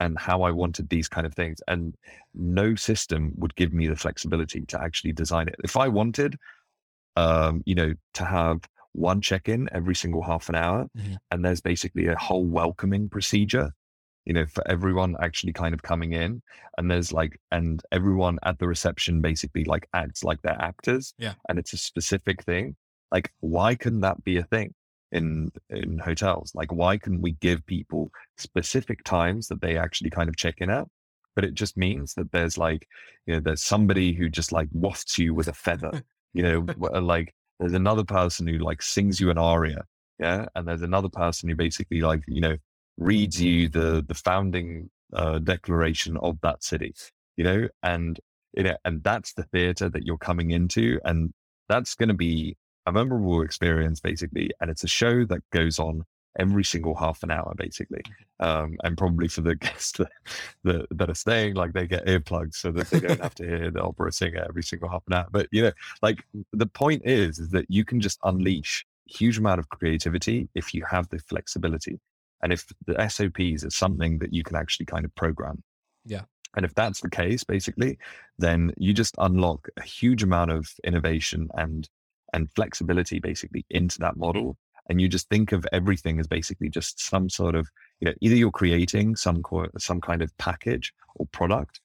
and 0.00 0.18
how 0.18 0.42
I 0.42 0.50
wanted 0.50 0.88
these 0.88 1.08
kind 1.08 1.26
of 1.26 1.34
things. 1.34 1.60
And 1.68 1.94
no 2.34 2.74
system 2.74 3.32
would 3.36 3.54
give 3.54 3.72
me 3.72 3.86
the 3.86 3.96
flexibility 3.96 4.62
to 4.66 4.80
actually 4.82 5.12
design 5.12 5.48
it. 5.48 5.56
If 5.62 5.76
I 5.76 5.88
wanted, 5.88 6.36
um, 7.16 7.62
you 7.66 7.74
know, 7.74 7.94
to 8.14 8.24
have 8.24 8.62
one 8.92 9.20
check 9.20 9.48
in 9.48 9.68
every 9.72 9.94
single 9.94 10.22
half 10.22 10.48
an 10.48 10.54
hour, 10.54 10.88
Mhm. 10.96 11.16
and 11.30 11.44
there's 11.44 11.60
basically 11.60 12.06
a 12.08 12.16
whole 12.16 12.44
welcoming 12.44 13.08
procedure, 13.08 13.72
you 14.24 14.32
know, 14.32 14.46
for 14.46 14.66
everyone 14.68 15.16
actually 15.20 15.52
kind 15.52 15.72
of 15.74 15.82
coming 15.82 16.12
in. 16.12 16.42
And 16.78 16.90
there's 16.90 17.12
like, 17.12 17.40
and 17.50 17.82
everyone 17.92 18.38
at 18.42 18.58
the 18.58 18.66
reception 18.68 19.20
basically 19.20 19.64
like 19.64 19.88
acts 19.94 20.24
like 20.24 20.42
they're 20.42 20.60
actors. 20.60 21.14
Yeah. 21.18 21.34
And 21.48 21.58
it's 21.58 21.72
a 21.72 21.78
specific 21.78 22.42
thing. 22.44 22.76
Like, 23.10 23.32
why 23.40 23.74
couldn't 23.74 24.00
that 24.00 24.24
be 24.24 24.36
a 24.36 24.42
thing? 24.44 24.74
In 25.12 25.52
in 25.70 25.98
hotels. 25.98 26.52
Like 26.54 26.72
why 26.72 26.98
can 26.98 27.20
we 27.20 27.32
give 27.32 27.64
people 27.66 28.10
specific 28.38 29.04
times 29.04 29.48
that 29.48 29.60
they 29.60 29.76
actually 29.76 30.10
kind 30.10 30.28
of 30.28 30.36
check 30.36 30.56
in 30.58 30.70
at? 30.70 30.88
But 31.36 31.44
it 31.44 31.54
just 31.54 31.76
means 31.76 32.14
that 32.14 32.32
there's 32.32 32.58
like 32.58 32.88
you 33.26 33.34
know 33.34 33.40
there's 33.40 33.62
somebody 33.62 34.12
who 34.12 34.28
just 34.28 34.52
like 34.52 34.68
wafts 34.72 35.18
you 35.18 35.34
with 35.34 35.48
a 35.48 35.52
feather 35.52 36.02
you 36.34 36.42
know 36.42 36.66
like 37.00 37.34
there's 37.60 37.74
another 37.74 38.04
person 38.04 38.46
who 38.46 38.58
like 38.58 38.82
sings 38.82 39.20
you 39.20 39.30
an 39.30 39.38
aria 39.38 39.84
yeah? 40.18 40.46
And 40.54 40.66
there's 40.68 40.82
another 40.82 41.08
person 41.08 41.48
who 41.48 41.56
basically 41.56 42.00
like 42.00 42.22
you 42.26 42.40
know 42.40 42.56
reads 42.98 43.40
you 43.40 43.68
the 43.68 44.04
the 44.06 44.14
founding 44.14 44.90
uh, 45.12 45.38
declaration 45.38 46.16
of 46.18 46.38
that 46.42 46.62
city 46.62 46.94
you 47.36 47.44
know? 47.44 47.68
And 47.82 48.20
you 48.56 48.64
know 48.64 48.76
and 48.84 49.02
that's 49.02 49.32
the 49.34 49.44
theater 49.44 49.88
that 49.88 50.04
you're 50.04 50.18
coming 50.18 50.50
into 50.50 51.00
and 51.04 51.32
that's 51.68 51.94
going 51.94 52.08
to 52.08 52.14
be 52.14 52.56
a 52.86 52.92
memorable 52.92 53.42
experience 53.42 54.00
basically 54.00 54.50
and 54.60 54.70
it's 54.70 54.84
a 54.84 54.88
show 54.88 55.24
that 55.24 55.40
goes 55.50 55.78
on 55.78 56.04
every 56.38 56.64
single 56.64 56.94
half 56.94 57.22
an 57.22 57.30
hour 57.30 57.52
basically 57.56 58.00
um, 58.40 58.76
and 58.84 58.96
probably 58.96 59.28
for 59.28 59.42
the 59.42 59.54
guests 59.66 59.92
that, 59.98 60.10
that, 60.64 60.86
that 60.90 61.10
are 61.10 61.14
staying 61.14 61.54
like 61.54 61.72
they 61.72 61.86
get 61.86 62.06
earplugs 62.06 62.54
so 62.54 62.72
that 62.72 62.88
they 62.90 63.00
don't 63.00 63.20
have 63.20 63.34
to 63.34 63.44
hear 63.46 63.70
the 63.70 63.82
opera 63.82 64.10
singer 64.10 64.44
every 64.48 64.62
single 64.62 64.88
half 64.88 65.02
an 65.08 65.14
hour 65.14 65.26
but 65.30 65.46
you 65.52 65.62
know 65.62 65.72
like 66.00 66.24
the 66.52 66.66
point 66.66 67.02
is, 67.04 67.38
is 67.38 67.50
that 67.50 67.66
you 67.68 67.84
can 67.84 68.00
just 68.00 68.18
unleash 68.24 68.86
huge 69.06 69.36
amount 69.38 69.58
of 69.60 69.68
creativity 69.68 70.48
if 70.54 70.72
you 70.72 70.82
have 70.88 71.08
the 71.10 71.18
flexibility 71.18 72.00
and 72.42 72.52
if 72.52 72.66
the 72.86 72.94
sops 73.08 73.62
is 73.62 73.76
something 73.76 74.18
that 74.18 74.32
you 74.32 74.42
can 74.42 74.56
actually 74.56 74.86
kind 74.86 75.04
of 75.04 75.14
program 75.14 75.62
Yeah. 76.06 76.22
and 76.56 76.64
if 76.64 76.74
that's 76.74 77.00
the 77.00 77.10
case 77.10 77.44
basically 77.44 77.98
then 78.38 78.72
you 78.78 78.94
just 78.94 79.14
unlock 79.18 79.68
a 79.76 79.82
huge 79.82 80.22
amount 80.22 80.50
of 80.50 80.72
innovation 80.82 81.48
and 81.54 81.88
and 82.32 82.50
flexibility 82.54 83.18
basically 83.18 83.64
into 83.70 83.98
that 83.98 84.16
model 84.16 84.42
mm-hmm. 84.42 84.90
and 84.90 85.00
you 85.00 85.08
just 85.08 85.28
think 85.28 85.52
of 85.52 85.66
everything 85.72 86.18
as 86.18 86.26
basically 86.26 86.68
just 86.68 87.00
some 87.00 87.28
sort 87.28 87.54
of 87.54 87.68
you 88.00 88.06
know 88.06 88.14
either 88.20 88.36
you're 88.36 88.50
creating 88.50 89.16
some 89.16 89.42
co- 89.42 89.68
some 89.78 90.00
kind 90.00 90.22
of 90.22 90.36
package 90.38 90.92
or 91.16 91.26
product 91.32 91.80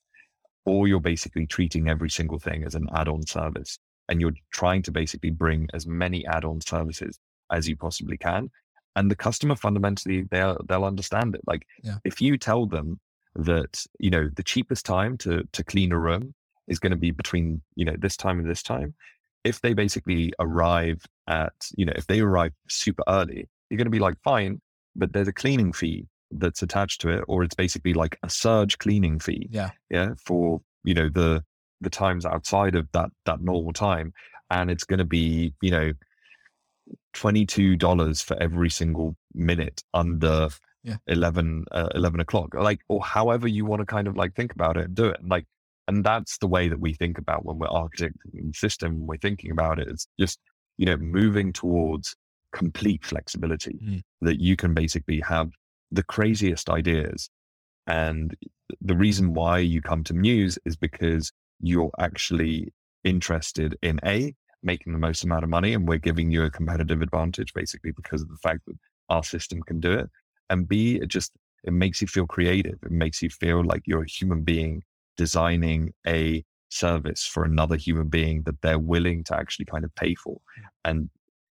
or 0.65 0.87
you're 0.87 0.99
basically 0.99 1.45
treating 1.45 1.87
every 1.89 2.09
single 2.09 2.39
thing 2.39 2.63
as 2.63 2.75
an 2.75 2.87
add-on 2.93 3.25
service 3.25 3.79
and 4.09 4.19
you're 4.19 4.33
trying 4.51 4.81
to 4.81 4.91
basically 4.91 5.29
bring 5.29 5.67
as 5.73 5.85
many 5.87 6.25
add-on 6.27 6.59
services 6.61 7.19
as 7.51 7.67
you 7.67 7.75
possibly 7.75 8.17
can 8.17 8.49
and 8.95 9.11
the 9.11 9.15
customer 9.15 9.55
fundamentally 9.55 10.23
they'll 10.31 10.57
they'll 10.67 10.83
understand 10.83 11.35
it 11.35 11.41
like 11.47 11.65
Yeah. 11.83 11.97
if 12.03 12.21
you 12.21 12.37
tell 12.37 12.65
them 12.65 12.99
that 13.35 13.85
you 13.99 14.09
know 14.09 14.29
the 14.35 14.43
cheapest 14.43 14.85
time 14.85 15.17
to 15.19 15.43
to 15.51 15.63
clean 15.63 15.91
a 15.91 15.99
room 15.99 16.33
is 16.67 16.79
going 16.79 16.91
to 16.91 16.97
be 16.97 17.11
between 17.11 17.61
you 17.75 17.85
know 17.85 17.95
this 17.97 18.17
time 18.17 18.39
and 18.39 18.49
this 18.49 18.63
time 18.63 18.95
if 19.43 19.61
they 19.61 19.73
basically 19.73 20.33
arrive 20.39 21.05
at 21.27 21.53
you 21.75 21.85
know 21.85 21.93
if 21.95 22.07
they 22.07 22.19
arrive 22.19 22.51
super 22.69 23.03
early 23.07 23.47
you're 23.69 23.77
going 23.77 23.85
to 23.85 23.91
be 23.91 23.99
like 23.99 24.15
fine 24.23 24.59
but 24.95 25.13
there's 25.13 25.27
a 25.27 25.33
cleaning 25.33 25.71
fee 25.73 26.07
that's 26.31 26.61
attached 26.61 26.99
to 27.01 27.09
it 27.09 27.23
or 27.27 27.43
it's 27.43 27.55
basically 27.55 27.93
like 27.93 28.17
a 28.23 28.29
surge 28.29 28.77
cleaning 28.79 29.19
fee 29.19 29.47
Yeah. 29.51 29.69
yeah 29.89 30.13
for 30.25 30.61
you 30.83 30.93
know 30.93 31.09
the 31.09 31.43
the 31.81 31.89
times 31.89 32.25
outside 32.25 32.75
of 32.75 32.87
that 32.93 33.09
that 33.25 33.41
normal 33.41 33.71
time 33.73 34.13
and 34.49 34.69
it's 34.71 34.83
going 34.83 34.99
to 34.99 35.05
be 35.05 35.53
you 35.61 35.71
know 35.71 35.91
$22 37.15 38.23
for 38.23 38.37
every 38.41 38.69
single 38.69 39.15
minute 39.33 39.83
under 39.93 40.49
Yeah. 40.83 40.97
11 41.07 41.65
uh, 41.71 41.89
11 41.95 42.19
o'clock 42.19 42.53
like 42.53 42.79
or 42.87 43.03
however 43.03 43.47
you 43.47 43.65
want 43.65 43.81
to 43.81 43.85
kind 43.85 44.07
of 44.07 44.15
like 44.15 44.35
think 44.35 44.53
about 44.53 44.77
it 44.77 44.85
and 44.85 44.95
do 44.95 45.05
it 45.05 45.19
like 45.27 45.45
and 45.87 46.03
that's 46.03 46.37
the 46.39 46.47
way 46.47 46.67
that 46.67 46.79
we 46.79 46.93
think 46.93 47.17
about 47.17 47.45
when 47.45 47.57
we're 47.59 47.67
architecting 47.67 48.11
the 48.33 48.53
system 48.53 49.05
we're 49.07 49.17
thinking 49.17 49.51
about 49.51 49.79
it 49.79 49.87
it's 49.87 50.07
just 50.19 50.39
you 50.77 50.85
know 50.85 50.97
moving 50.97 51.51
towards 51.53 52.15
complete 52.53 53.05
flexibility 53.05 53.77
Mm. 53.83 54.01
that 54.21 54.39
you 54.39 54.55
can 54.55 54.73
basically 54.73 55.19
have 55.21 55.49
the 55.91 56.03
craziest 56.03 56.69
ideas 56.69 57.29
and 57.87 58.35
the 58.81 58.95
reason 58.95 59.33
why 59.33 59.59
you 59.59 59.81
come 59.81 60.03
to 60.05 60.13
Mews 60.13 60.59
is 60.65 60.75
because 60.75 61.31
you're 61.61 61.91
actually 61.99 62.73
interested 63.03 63.77
in 63.81 63.99
A, 64.05 64.35
making 64.61 64.93
the 64.93 64.99
most 64.99 65.23
amount 65.23 65.43
of 65.43 65.49
money, 65.49 65.73
and 65.73 65.87
we're 65.87 65.97
giving 65.97 66.31
you 66.31 66.43
a 66.43 66.51
competitive 66.51 67.01
advantage 67.01 67.53
basically 67.53 67.91
because 67.91 68.21
of 68.21 68.27
the 68.29 68.37
fact 68.37 68.61
that 68.67 68.75
our 69.09 69.23
system 69.23 69.61
can 69.63 69.79
do 69.79 69.91
it. 69.93 70.09
And 70.49 70.67
B, 70.67 70.95
it 70.95 71.07
just 71.07 71.31
it 71.63 71.71
makes 71.73 72.01
you 72.01 72.07
feel 72.07 72.27
creative. 72.27 72.77
It 72.83 72.91
makes 72.91 73.21
you 73.21 73.29
feel 73.29 73.63
like 73.63 73.83
you're 73.85 74.03
a 74.03 74.09
human 74.09 74.43
being 74.43 74.83
designing 75.17 75.93
a 76.07 76.43
service 76.69 77.25
for 77.25 77.43
another 77.43 77.75
human 77.75 78.07
being 78.07 78.43
that 78.43 78.61
they're 78.61 78.79
willing 78.79 79.23
to 79.25 79.35
actually 79.35 79.65
kind 79.65 79.83
of 79.83 79.93
pay 79.95 80.15
for. 80.15 80.39
And 80.83 81.09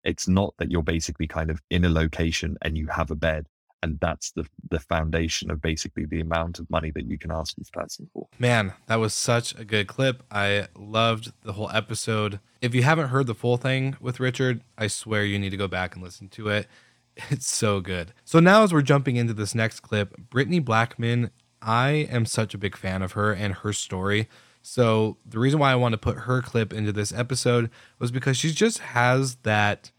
it's 0.03 0.27
not 0.27 0.53
that 0.57 0.71
you're 0.71 0.83
basically 0.83 1.27
kind 1.27 1.49
of 1.49 1.61
in 1.69 1.85
a 1.85 1.89
location 1.89 2.57
and 2.61 2.77
you 2.77 2.87
have 2.87 3.11
a 3.11 3.15
bed 3.15 3.47
And 3.83 3.99
that's 3.99 4.31
the 4.31 4.45
the 4.69 4.79
foundation 4.79 5.51
of 5.51 5.61
basically 5.61 6.05
the 6.05 6.19
amount 6.19 6.59
of 6.59 6.69
money 6.69 6.91
that 6.91 7.05
you 7.07 7.17
can 7.17 7.31
ask 7.31 7.55
this 7.55 7.69
person 7.69 8.09
for. 8.13 8.27
Man, 8.39 8.73
that 8.87 8.95
was 8.95 9.13
such 9.13 9.53
a 9.55 9.63
good 9.63 9.87
clip. 9.87 10.23
I 10.31 10.67
loved 10.75 11.31
the 11.43 11.53
whole 11.53 11.69
episode. 11.71 12.39
If 12.61 12.73
you 12.73 12.83
haven't 12.83 13.09
heard 13.09 13.27
the 13.27 13.35
full 13.35 13.57
thing 13.57 13.95
with 14.01 14.19
Richard, 14.19 14.61
I 14.77 14.87
swear 14.87 15.23
you 15.25 15.37
need 15.37 15.51
to 15.51 15.57
go 15.57 15.67
back 15.67 15.93
and 15.95 16.03
listen 16.03 16.29
to 16.29 16.49
it. 16.49 16.67
It's 17.31 17.47
so 17.47 17.81
good. 17.81 18.13
So 18.25 18.39
now 18.39 18.63
as 18.63 18.71
we're 18.71 18.83
jumping 18.83 19.15
into 19.15 19.33
this 19.33 19.55
next 19.55 19.79
clip, 19.79 20.15
Brittany 20.29 20.59
Blackman, 20.59 21.31
I 21.67 22.07
am 22.09 22.25
such 22.25 22.53
a 22.53 22.57
big 22.57 22.77
fan 22.77 23.01
of 23.01 23.11
her 23.11 23.33
and 23.33 23.55
her 23.55 23.73
story. 23.73 24.29
So 24.61 25.17
the 25.25 25.37
reason 25.37 25.59
why 25.59 25.71
I 25.71 25.75
want 25.75 25.91
to 25.93 25.97
put 25.97 26.19
her 26.19 26.41
clip 26.41 26.71
into 26.71 26.93
this 26.93 27.11
episode 27.11 27.69
was 27.99 28.09
because 28.09 28.37
she 28.37 28.51
just 28.51 28.79
has 28.79 29.35
that 29.43 29.91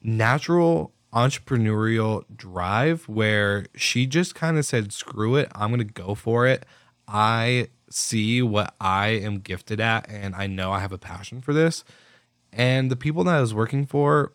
natural 0.00 0.92
entrepreneurial 1.12 2.24
drive 2.34 3.08
where 3.08 3.66
she 3.74 4.06
just 4.06 4.36
kind 4.36 4.56
of 4.56 4.64
said, 4.64 4.92
screw 4.92 5.34
it, 5.34 5.50
I'm 5.54 5.70
going 5.70 5.78
to 5.78 5.84
go 5.84 6.14
for 6.14 6.46
it. 6.46 6.64
I 7.08 7.68
see 7.90 8.40
what 8.40 8.74
I 8.80 9.08
am 9.08 9.40
gifted 9.40 9.80
at, 9.80 10.08
and 10.08 10.34
I 10.34 10.46
know 10.46 10.72
I 10.72 10.80
have 10.80 10.92
a 10.92 10.98
passion 10.98 11.40
for 11.40 11.52
this. 11.52 11.84
And 12.52 12.90
the 12.90 12.96
people 12.96 13.24
that 13.24 13.34
I 13.34 13.40
was 13.40 13.52
working 13.52 13.84
for 13.84 14.32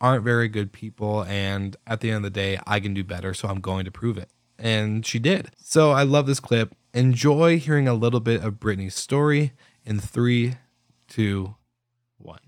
aren't 0.00 0.24
very 0.24 0.48
good 0.48 0.72
people. 0.72 1.24
And 1.24 1.76
at 1.86 2.00
the 2.00 2.10
end 2.10 2.18
of 2.18 2.22
the 2.22 2.30
day, 2.30 2.58
I 2.66 2.80
can 2.80 2.92
do 2.92 3.02
better. 3.02 3.32
So 3.32 3.48
I'm 3.48 3.60
going 3.60 3.84
to 3.86 3.90
prove 3.90 4.18
it. 4.18 4.28
And 4.62 5.04
she 5.04 5.18
did. 5.18 5.50
So 5.58 5.90
I 5.90 6.04
love 6.04 6.26
this 6.26 6.38
clip. 6.38 6.76
Enjoy 6.94 7.58
hearing 7.58 7.88
a 7.88 7.94
little 7.94 8.20
bit 8.20 8.44
of 8.44 8.60
Brittany's 8.60 8.94
story 8.94 9.52
in 9.84 9.98
three, 9.98 10.54
two, 11.08 11.56
one. 12.16 12.38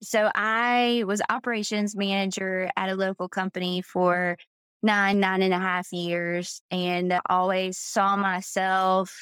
So 0.00 0.30
I 0.32 1.02
was 1.06 1.20
operations 1.28 1.96
manager 1.96 2.70
at 2.76 2.88
a 2.88 2.94
local 2.94 3.28
company 3.28 3.82
for 3.82 4.36
nine, 4.80 5.18
nine 5.18 5.42
and 5.42 5.52
a 5.52 5.58
half 5.58 5.92
years, 5.92 6.62
and 6.70 7.18
always 7.28 7.78
saw 7.78 8.14
myself 8.14 9.12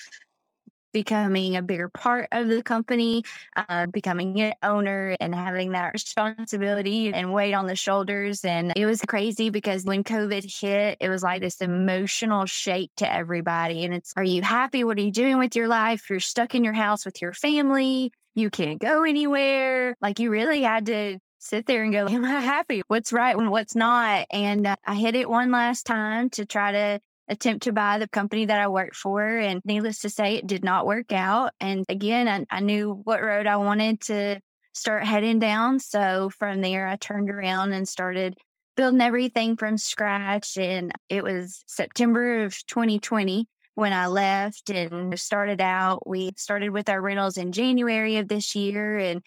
becoming 0.92 1.56
a 1.56 1.62
bigger 1.62 1.88
part 1.88 2.28
of 2.32 2.48
the 2.48 2.62
company, 2.62 3.24
uh, 3.56 3.86
becoming 3.86 4.40
an 4.40 4.54
owner 4.62 5.16
and 5.20 5.34
having 5.34 5.72
that 5.72 5.92
responsibility 5.92 7.12
and 7.12 7.32
weight 7.32 7.54
on 7.54 7.66
the 7.66 7.76
shoulders. 7.76 8.44
And 8.44 8.72
it 8.76 8.86
was 8.86 9.00
crazy 9.02 9.50
because 9.50 9.84
when 9.84 10.04
COVID 10.04 10.60
hit, 10.60 10.98
it 11.00 11.08
was 11.08 11.22
like 11.22 11.40
this 11.40 11.60
emotional 11.60 12.46
shake 12.46 12.90
to 12.96 13.12
everybody. 13.12 13.84
And 13.84 13.94
it's, 13.94 14.12
are 14.16 14.24
you 14.24 14.42
happy? 14.42 14.84
What 14.84 14.98
are 14.98 15.02
you 15.02 15.12
doing 15.12 15.38
with 15.38 15.56
your 15.56 15.68
life? 15.68 16.08
You're 16.10 16.20
stuck 16.20 16.54
in 16.54 16.64
your 16.64 16.72
house 16.72 17.04
with 17.04 17.20
your 17.20 17.32
family. 17.32 18.12
You 18.34 18.50
can't 18.50 18.80
go 18.80 19.04
anywhere. 19.04 19.96
Like 20.00 20.18
you 20.18 20.30
really 20.30 20.62
had 20.62 20.86
to 20.86 21.18
sit 21.38 21.66
there 21.66 21.82
and 21.82 21.92
go, 21.92 22.06
Am 22.10 22.24
I 22.24 22.40
happy? 22.40 22.82
What's 22.86 23.12
right 23.12 23.36
and 23.36 23.50
what's 23.50 23.74
not? 23.74 24.26
And 24.30 24.66
uh, 24.66 24.76
I 24.86 24.94
hit 24.94 25.14
it 25.14 25.28
one 25.28 25.50
last 25.50 25.84
time 25.84 26.30
to 26.30 26.46
try 26.46 26.72
to 26.72 27.00
attempt 27.28 27.64
to 27.64 27.72
buy 27.72 27.98
the 27.98 28.08
company 28.08 28.46
that 28.46 28.60
I 28.60 28.68
worked 28.68 28.96
for. 28.96 29.24
And 29.24 29.60
needless 29.64 30.00
to 30.00 30.10
say, 30.10 30.36
it 30.36 30.46
did 30.46 30.64
not 30.64 30.86
work 30.86 31.12
out. 31.12 31.52
And 31.60 31.84
again, 31.88 32.28
I, 32.28 32.56
I 32.56 32.60
knew 32.60 33.00
what 33.04 33.22
road 33.22 33.46
I 33.46 33.56
wanted 33.56 34.00
to 34.02 34.40
start 34.74 35.04
heading 35.04 35.38
down. 35.38 35.78
So 35.78 36.30
from 36.38 36.60
there, 36.60 36.86
I 36.86 36.96
turned 36.96 37.30
around 37.30 37.72
and 37.72 37.88
started 37.88 38.36
building 38.76 39.00
everything 39.00 39.56
from 39.56 39.78
scratch. 39.78 40.56
And 40.56 40.92
it 41.08 41.22
was 41.22 41.62
September 41.66 42.44
of 42.44 42.54
2020 42.66 43.46
when 43.74 43.92
I 43.92 44.06
left 44.06 44.70
and 44.70 45.18
started 45.18 45.60
out. 45.60 46.06
We 46.06 46.32
started 46.36 46.70
with 46.70 46.88
our 46.88 47.00
rentals 47.00 47.36
in 47.36 47.52
January 47.52 48.16
of 48.16 48.28
this 48.28 48.54
year. 48.54 48.98
And 48.98 49.22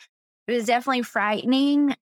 it 0.48 0.52
was 0.52 0.66
definitely 0.66 1.04
frightening 1.04 1.96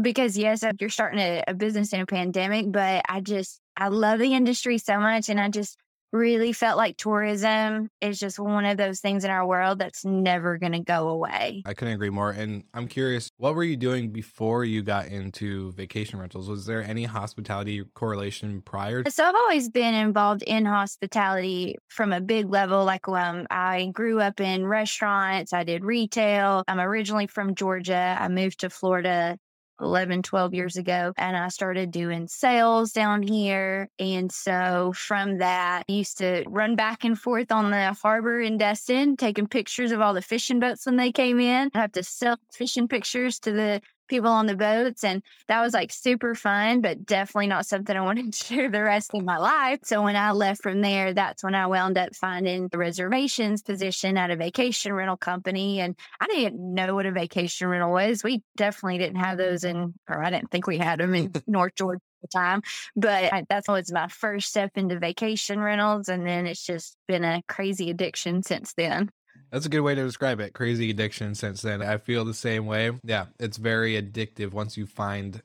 because 0.00 0.36
yes, 0.36 0.64
you're 0.78 0.90
starting 0.90 1.20
a, 1.20 1.42
a, 1.48 1.54
business 1.54 1.92
in 1.92 2.00
a 2.00 2.06
pandemic, 2.06 2.70
but 2.70 3.02
I 3.08 3.20
just 3.20 3.60
I 3.76 3.88
love 3.88 4.18
the 4.18 4.34
industry 4.34 4.78
so 4.78 4.98
much, 4.98 5.28
and 5.28 5.40
I 5.40 5.48
just 5.48 5.76
really 6.12 6.52
felt 6.52 6.76
like 6.76 6.96
tourism 6.96 7.88
is 8.00 8.18
just 8.18 8.38
one 8.38 8.64
of 8.64 8.76
those 8.76 9.00
things 9.00 9.24
in 9.24 9.30
our 9.30 9.46
world 9.46 9.78
that's 9.78 10.04
never 10.04 10.58
going 10.58 10.72
to 10.72 10.80
go 10.80 11.08
away. 11.08 11.62
I 11.64 11.74
couldn't 11.74 11.94
agree 11.94 12.10
more. 12.10 12.30
And 12.30 12.64
I'm 12.74 12.88
curious, 12.88 13.30
what 13.36 13.54
were 13.54 13.64
you 13.64 13.76
doing 13.76 14.10
before 14.10 14.64
you 14.64 14.82
got 14.82 15.06
into 15.06 15.72
vacation 15.72 16.18
rentals? 16.18 16.48
Was 16.48 16.66
there 16.66 16.82
any 16.82 17.04
hospitality 17.04 17.84
correlation 17.94 18.60
prior? 18.62 19.04
So 19.08 19.24
I've 19.24 19.34
always 19.34 19.68
been 19.68 19.94
involved 19.94 20.42
in 20.42 20.64
hospitality 20.64 21.76
from 21.88 22.12
a 22.12 22.20
big 22.20 22.50
level. 22.50 22.84
Like 22.84 23.08
um, 23.08 23.46
I 23.50 23.90
grew 23.92 24.20
up 24.20 24.40
in 24.40 24.66
restaurants, 24.66 25.52
I 25.52 25.64
did 25.64 25.84
retail. 25.84 26.64
I'm 26.66 26.80
originally 26.80 27.26
from 27.26 27.54
Georgia. 27.54 28.16
I 28.18 28.28
moved 28.28 28.60
to 28.60 28.70
Florida 28.70 29.38
11, 29.80 30.22
12 30.22 30.54
years 30.54 30.76
ago. 30.76 31.12
And 31.16 31.36
I 31.36 31.48
started 31.48 31.90
doing 31.90 32.28
sales 32.28 32.92
down 32.92 33.22
here. 33.22 33.88
And 33.98 34.30
so 34.30 34.92
from 34.94 35.38
that, 35.38 35.84
I 35.88 35.92
used 35.92 36.18
to 36.18 36.44
run 36.46 36.76
back 36.76 37.04
and 37.04 37.18
forth 37.18 37.52
on 37.52 37.70
the 37.70 37.92
harbor 37.92 38.40
in 38.40 38.58
Destin, 38.58 39.16
taking 39.16 39.46
pictures 39.46 39.92
of 39.92 40.00
all 40.00 40.14
the 40.14 40.22
fishing 40.22 40.60
boats 40.60 40.86
when 40.86 40.96
they 40.96 41.12
came 41.12 41.40
in. 41.40 41.70
I 41.74 41.80
have 41.80 41.92
to 41.92 42.02
sell 42.02 42.38
fishing 42.52 42.88
pictures 42.88 43.38
to 43.40 43.52
the 43.52 43.80
people 44.10 44.30
on 44.30 44.46
the 44.46 44.56
boats. 44.56 45.04
And 45.04 45.22
that 45.48 45.62
was 45.62 45.72
like 45.72 45.92
super 45.92 46.34
fun, 46.34 46.82
but 46.82 47.06
definitely 47.06 47.46
not 47.46 47.64
something 47.64 47.96
I 47.96 48.02
wanted 48.02 48.32
to 48.34 48.48
do 48.48 48.68
the 48.68 48.82
rest 48.82 49.14
of 49.14 49.24
my 49.24 49.38
life. 49.38 49.80
So 49.84 50.02
when 50.02 50.16
I 50.16 50.32
left 50.32 50.62
from 50.62 50.82
there, 50.82 51.14
that's 51.14 51.42
when 51.42 51.54
I 51.54 51.66
wound 51.66 51.96
up 51.96 52.14
finding 52.14 52.68
the 52.68 52.78
reservations 52.78 53.62
position 53.62 54.18
at 54.18 54.30
a 54.30 54.36
vacation 54.36 54.92
rental 54.92 55.16
company. 55.16 55.80
And 55.80 55.96
I 56.20 56.26
didn't 56.26 56.74
know 56.74 56.94
what 56.94 57.06
a 57.06 57.12
vacation 57.12 57.68
rental 57.68 57.92
was. 57.92 58.22
We 58.22 58.42
definitely 58.56 58.98
didn't 58.98 59.20
have 59.20 59.38
those 59.38 59.64
in, 59.64 59.94
or 60.08 60.22
I 60.22 60.30
didn't 60.30 60.50
think 60.50 60.66
we 60.66 60.78
had 60.78 61.00
them 61.00 61.14
in 61.14 61.32
North 61.46 61.76
Georgia 61.76 62.00
at 62.22 62.30
the 62.30 62.38
time. 62.38 62.62
But 62.96 63.32
I, 63.32 63.44
that's 63.48 63.68
was 63.68 63.92
my 63.92 64.08
first 64.08 64.48
step 64.48 64.72
into 64.76 64.98
vacation 64.98 65.60
rentals. 65.60 66.08
And 66.08 66.26
then 66.26 66.46
it's 66.46 66.66
just 66.66 66.96
been 67.06 67.24
a 67.24 67.42
crazy 67.48 67.90
addiction 67.90 68.42
since 68.42 68.74
then. 68.74 69.10
That's 69.50 69.66
a 69.66 69.70
good 69.70 69.80
way 69.80 69.94
to 69.94 70.04
describe 70.04 70.40
it. 70.40 70.52
Crazy 70.52 70.90
addiction 70.90 71.34
since 71.34 71.62
then. 71.62 71.82
I 71.82 71.98
feel 71.98 72.24
the 72.24 72.34
same 72.34 72.66
way. 72.66 72.92
Yeah, 73.02 73.26
it's 73.38 73.56
very 73.56 74.00
addictive 74.00 74.52
once 74.52 74.76
you 74.76 74.86
find 74.86 75.42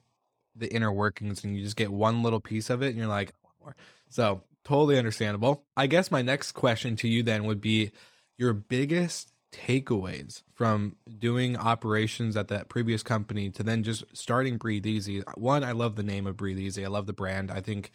the 0.55 0.73
inner 0.73 0.91
workings 0.91 1.43
and 1.43 1.57
you 1.57 1.63
just 1.63 1.75
get 1.75 1.91
one 1.91 2.23
little 2.23 2.39
piece 2.39 2.69
of 2.69 2.81
it 2.81 2.89
and 2.89 2.97
you're 2.97 3.07
like, 3.07 3.33
one 3.41 3.53
more. 3.61 3.75
So 4.09 4.41
totally 4.63 4.97
understandable. 4.97 5.63
I 5.75 5.87
guess 5.87 6.11
my 6.11 6.21
next 6.21 6.53
question 6.53 6.95
to 6.97 7.07
you 7.07 7.23
then 7.23 7.45
would 7.45 7.61
be 7.61 7.91
your 8.37 8.53
biggest 8.53 9.31
takeaways 9.51 10.43
from 10.53 10.95
doing 11.19 11.57
operations 11.57 12.35
at 12.35 12.49
that 12.49 12.69
previous 12.69 13.03
company 13.03 13.49
to 13.49 13.63
then 13.63 13.83
just 13.83 14.03
starting 14.13 14.57
Breathe 14.57 14.85
Easy. 14.85 15.23
One, 15.35 15.63
I 15.63 15.71
love 15.71 15.95
the 15.95 16.03
name 16.03 16.27
of 16.27 16.37
Breathe 16.37 16.59
Easy. 16.59 16.85
I 16.85 16.89
love 16.89 17.05
the 17.05 17.13
brand. 17.13 17.51
I 17.51 17.61
think 17.61 17.91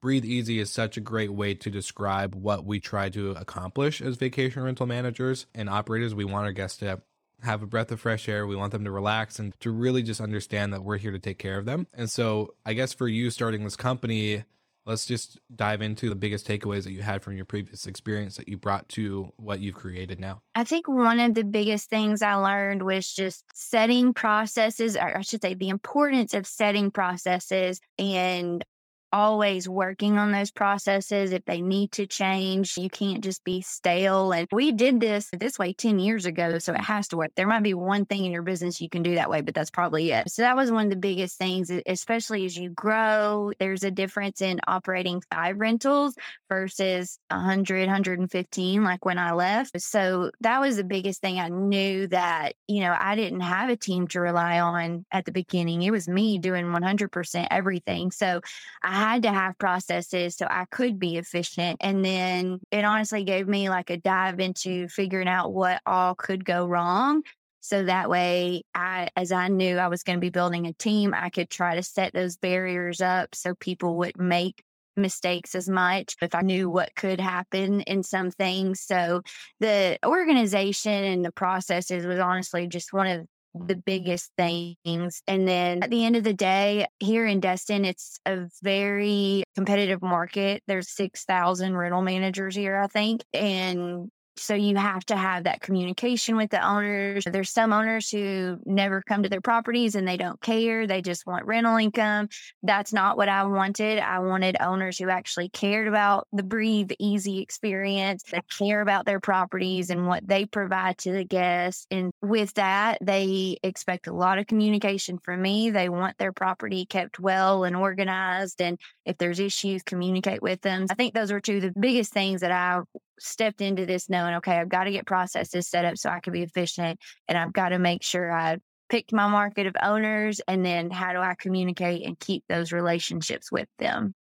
Breathe 0.00 0.24
Easy 0.24 0.58
is 0.58 0.70
such 0.70 0.96
a 0.96 1.00
great 1.00 1.32
way 1.32 1.54
to 1.54 1.70
describe 1.70 2.34
what 2.34 2.64
we 2.64 2.80
try 2.80 3.08
to 3.10 3.30
accomplish 3.32 4.00
as 4.00 4.16
vacation 4.16 4.62
rental 4.62 4.86
managers 4.86 5.46
and 5.54 5.68
operators. 5.68 6.14
We 6.14 6.24
want 6.24 6.46
our 6.46 6.52
guests 6.52 6.78
to 6.78 7.02
have 7.42 7.62
a 7.62 7.66
breath 7.66 7.90
of 7.90 8.00
fresh 8.00 8.28
air. 8.28 8.46
We 8.46 8.56
want 8.56 8.72
them 8.72 8.84
to 8.84 8.90
relax 8.90 9.38
and 9.38 9.58
to 9.60 9.70
really 9.70 10.02
just 10.02 10.20
understand 10.20 10.72
that 10.72 10.84
we're 10.84 10.98
here 10.98 11.12
to 11.12 11.18
take 11.18 11.38
care 11.38 11.58
of 11.58 11.64
them. 11.64 11.86
And 11.94 12.10
so, 12.10 12.54
I 12.64 12.74
guess 12.74 12.92
for 12.92 13.08
you 13.08 13.30
starting 13.30 13.64
this 13.64 13.76
company, 13.76 14.44
let's 14.84 15.06
just 15.06 15.38
dive 15.54 15.82
into 15.82 16.08
the 16.08 16.14
biggest 16.14 16.46
takeaways 16.46 16.84
that 16.84 16.92
you 16.92 17.02
had 17.02 17.22
from 17.22 17.36
your 17.36 17.44
previous 17.44 17.86
experience 17.86 18.36
that 18.36 18.48
you 18.48 18.56
brought 18.56 18.88
to 18.90 19.32
what 19.36 19.60
you've 19.60 19.74
created 19.74 20.20
now. 20.20 20.42
I 20.54 20.64
think 20.64 20.88
one 20.88 21.20
of 21.20 21.34
the 21.34 21.44
biggest 21.44 21.88
things 21.88 22.22
I 22.22 22.34
learned 22.34 22.82
was 22.82 23.12
just 23.12 23.44
setting 23.54 24.12
processes, 24.12 24.96
or 24.96 25.18
I 25.18 25.22
should 25.22 25.42
say, 25.42 25.54
the 25.54 25.68
importance 25.68 26.34
of 26.34 26.46
setting 26.46 26.90
processes 26.90 27.80
and 27.98 28.64
always 29.12 29.68
working 29.68 30.18
on 30.18 30.32
those 30.32 30.50
processes 30.50 31.32
if 31.32 31.44
they 31.44 31.60
need 31.60 31.92
to 31.92 32.06
change. 32.06 32.76
You 32.76 32.88
can't 32.88 33.22
just 33.22 33.44
be 33.44 33.60
stale. 33.60 34.32
And 34.32 34.48
we 34.50 34.72
did 34.72 35.00
this 35.00 35.28
this 35.38 35.58
way 35.58 35.72
10 35.72 35.98
years 35.98 36.26
ago, 36.26 36.58
so 36.58 36.72
it 36.72 36.80
has 36.80 37.08
to 37.08 37.16
work. 37.16 37.32
There 37.36 37.46
might 37.46 37.62
be 37.62 37.74
one 37.74 38.06
thing 38.06 38.24
in 38.24 38.32
your 38.32 38.42
business 38.42 38.80
you 38.80 38.88
can 38.88 39.02
do 39.02 39.16
that 39.16 39.30
way, 39.30 39.40
but 39.42 39.54
that's 39.54 39.70
probably 39.70 40.10
it. 40.12 40.30
So 40.30 40.42
that 40.42 40.56
was 40.56 40.70
one 40.70 40.86
of 40.86 40.90
the 40.90 40.96
biggest 40.96 41.36
things, 41.38 41.70
especially 41.86 42.44
as 42.44 42.56
you 42.56 42.70
grow. 42.70 43.52
There's 43.58 43.84
a 43.84 43.90
difference 43.90 44.40
in 44.40 44.60
operating 44.66 45.22
five 45.32 45.58
rentals 45.58 46.14
versus 46.48 47.18
100, 47.30 47.86
115, 47.86 48.84
like 48.84 49.04
when 49.04 49.18
I 49.18 49.32
left. 49.32 49.80
So 49.80 50.30
that 50.40 50.60
was 50.60 50.76
the 50.76 50.84
biggest 50.84 51.20
thing. 51.20 51.38
I 51.38 51.48
knew 51.48 52.06
that, 52.08 52.54
you 52.66 52.80
know, 52.80 52.96
I 52.98 53.16
didn't 53.16 53.40
have 53.40 53.68
a 53.68 53.76
team 53.76 54.08
to 54.08 54.20
rely 54.20 54.60
on 54.60 55.04
at 55.12 55.24
the 55.24 55.32
beginning. 55.32 55.82
It 55.82 55.90
was 55.90 56.08
me 56.08 56.38
doing 56.38 56.66
100% 56.66 57.46
everything. 57.50 58.10
So 58.10 58.40
I 58.82 59.01
had 59.02 59.22
to 59.22 59.32
have 59.32 59.58
processes 59.58 60.36
so 60.36 60.46
I 60.48 60.64
could 60.70 60.98
be 60.98 61.16
efficient. 61.16 61.78
And 61.80 62.04
then 62.04 62.60
it 62.70 62.84
honestly 62.84 63.24
gave 63.24 63.48
me 63.48 63.68
like 63.68 63.90
a 63.90 63.96
dive 63.96 64.38
into 64.38 64.88
figuring 64.88 65.28
out 65.28 65.52
what 65.52 65.80
all 65.84 66.14
could 66.14 66.44
go 66.44 66.66
wrong. 66.66 67.22
So 67.60 67.84
that 67.84 68.08
way, 68.08 68.62
I, 68.74 69.08
as 69.16 69.32
I 69.32 69.48
knew 69.48 69.78
I 69.78 69.88
was 69.88 70.02
going 70.02 70.16
to 70.16 70.20
be 70.20 70.30
building 70.30 70.66
a 70.66 70.72
team, 70.72 71.14
I 71.14 71.30
could 71.30 71.50
try 71.50 71.76
to 71.76 71.82
set 71.82 72.12
those 72.12 72.36
barriers 72.36 73.00
up 73.00 73.34
so 73.34 73.54
people 73.54 73.96
wouldn't 73.96 74.18
make 74.18 74.62
mistakes 74.96 75.54
as 75.54 75.68
much 75.68 76.14
if 76.20 76.34
I 76.34 76.42
knew 76.42 76.68
what 76.70 76.94
could 76.94 77.20
happen 77.20 77.80
in 77.82 78.02
some 78.02 78.30
things. 78.30 78.80
So 78.80 79.22
the 79.58 79.98
organization 80.04 81.04
and 81.04 81.24
the 81.24 81.32
processes 81.32 82.06
was 82.06 82.18
honestly 82.18 82.66
just 82.66 82.92
one 82.92 83.06
of 83.06 83.26
the 83.54 83.76
biggest 83.76 84.30
things. 84.36 85.22
And 85.26 85.46
then 85.46 85.82
at 85.82 85.90
the 85.90 86.04
end 86.04 86.16
of 86.16 86.24
the 86.24 86.34
day, 86.34 86.86
here 86.98 87.26
in 87.26 87.40
Destin, 87.40 87.84
it's 87.84 88.18
a 88.26 88.48
very 88.62 89.44
competitive 89.54 90.02
market. 90.02 90.62
There's 90.66 90.90
6,000 90.90 91.76
rental 91.76 92.02
managers 92.02 92.56
here, 92.56 92.80
I 92.80 92.86
think. 92.86 93.22
And 93.34 94.10
so 94.36 94.54
you 94.54 94.76
have 94.76 95.04
to 95.06 95.16
have 95.16 95.44
that 95.44 95.60
communication 95.60 96.36
with 96.36 96.50
the 96.50 96.66
owners. 96.66 97.24
There's 97.24 97.50
some 97.50 97.72
owners 97.72 98.10
who 98.10 98.58
never 98.64 99.02
come 99.02 99.22
to 99.22 99.28
their 99.28 99.40
properties 99.40 99.94
and 99.94 100.08
they 100.08 100.16
don't 100.16 100.40
care. 100.40 100.86
They 100.86 101.02
just 101.02 101.26
want 101.26 101.44
rental 101.44 101.76
income. 101.76 102.28
That's 102.62 102.92
not 102.92 103.16
what 103.16 103.28
I 103.28 103.44
wanted. 103.44 103.98
I 103.98 104.20
wanted 104.20 104.56
owners 104.60 104.98
who 104.98 105.10
actually 105.10 105.50
cared 105.50 105.86
about 105.86 106.28
the 106.32 106.42
breathe 106.42 106.92
easy 106.98 107.40
experience, 107.40 108.22
that 108.30 108.48
care 108.48 108.80
about 108.80 109.04
their 109.04 109.20
properties 109.20 109.90
and 109.90 110.06
what 110.06 110.26
they 110.26 110.46
provide 110.46 110.98
to 110.98 111.12
the 111.12 111.24
guests. 111.24 111.86
And 111.90 112.12
with 112.22 112.54
that, 112.54 112.98
they 113.02 113.58
expect 113.62 114.06
a 114.06 114.14
lot 114.14 114.38
of 114.38 114.46
communication 114.46 115.18
from 115.18 115.42
me. 115.42 115.70
They 115.70 115.88
want 115.88 116.16
their 116.18 116.32
property 116.32 116.86
kept 116.86 117.20
well 117.20 117.64
and 117.64 117.76
organized. 117.76 118.62
And 118.62 118.78
if 119.04 119.18
there's 119.18 119.40
issues, 119.40 119.82
communicate 119.82 120.42
with 120.42 120.62
them. 120.62 120.86
I 120.90 120.94
think 120.94 121.14
those 121.14 121.30
are 121.30 121.40
two 121.40 121.56
of 121.56 121.62
the 121.62 121.72
biggest 121.78 122.12
things 122.12 122.40
that 122.40 122.50
I 122.52 122.80
stepped 123.18 123.60
into 123.60 123.86
this 123.86 124.08
knowing, 124.08 124.34
okay, 124.36 124.58
I've 124.58 124.68
got 124.68 124.84
to 124.84 124.92
get 124.92 125.06
processes 125.06 125.68
set 125.68 125.84
up 125.84 125.96
so 125.96 126.10
I 126.10 126.20
can 126.20 126.32
be 126.32 126.42
efficient 126.42 126.98
and 127.28 127.38
I've 127.38 127.52
got 127.52 127.70
to 127.70 127.78
make 127.78 128.02
sure 128.02 128.32
I 128.32 128.58
picked 128.88 129.12
my 129.12 129.28
market 129.28 129.66
of 129.66 129.74
owners 129.82 130.40
and 130.46 130.64
then 130.64 130.90
how 130.90 131.12
do 131.12 131.18
I 131.18 131.34
communicate 131.38 132.06
and 132.06 132.18
keep 132.18 132.44
those 132.48 132.72
relationships 132.72 133.50
with 133.50 133.68
them. 133.78 134.14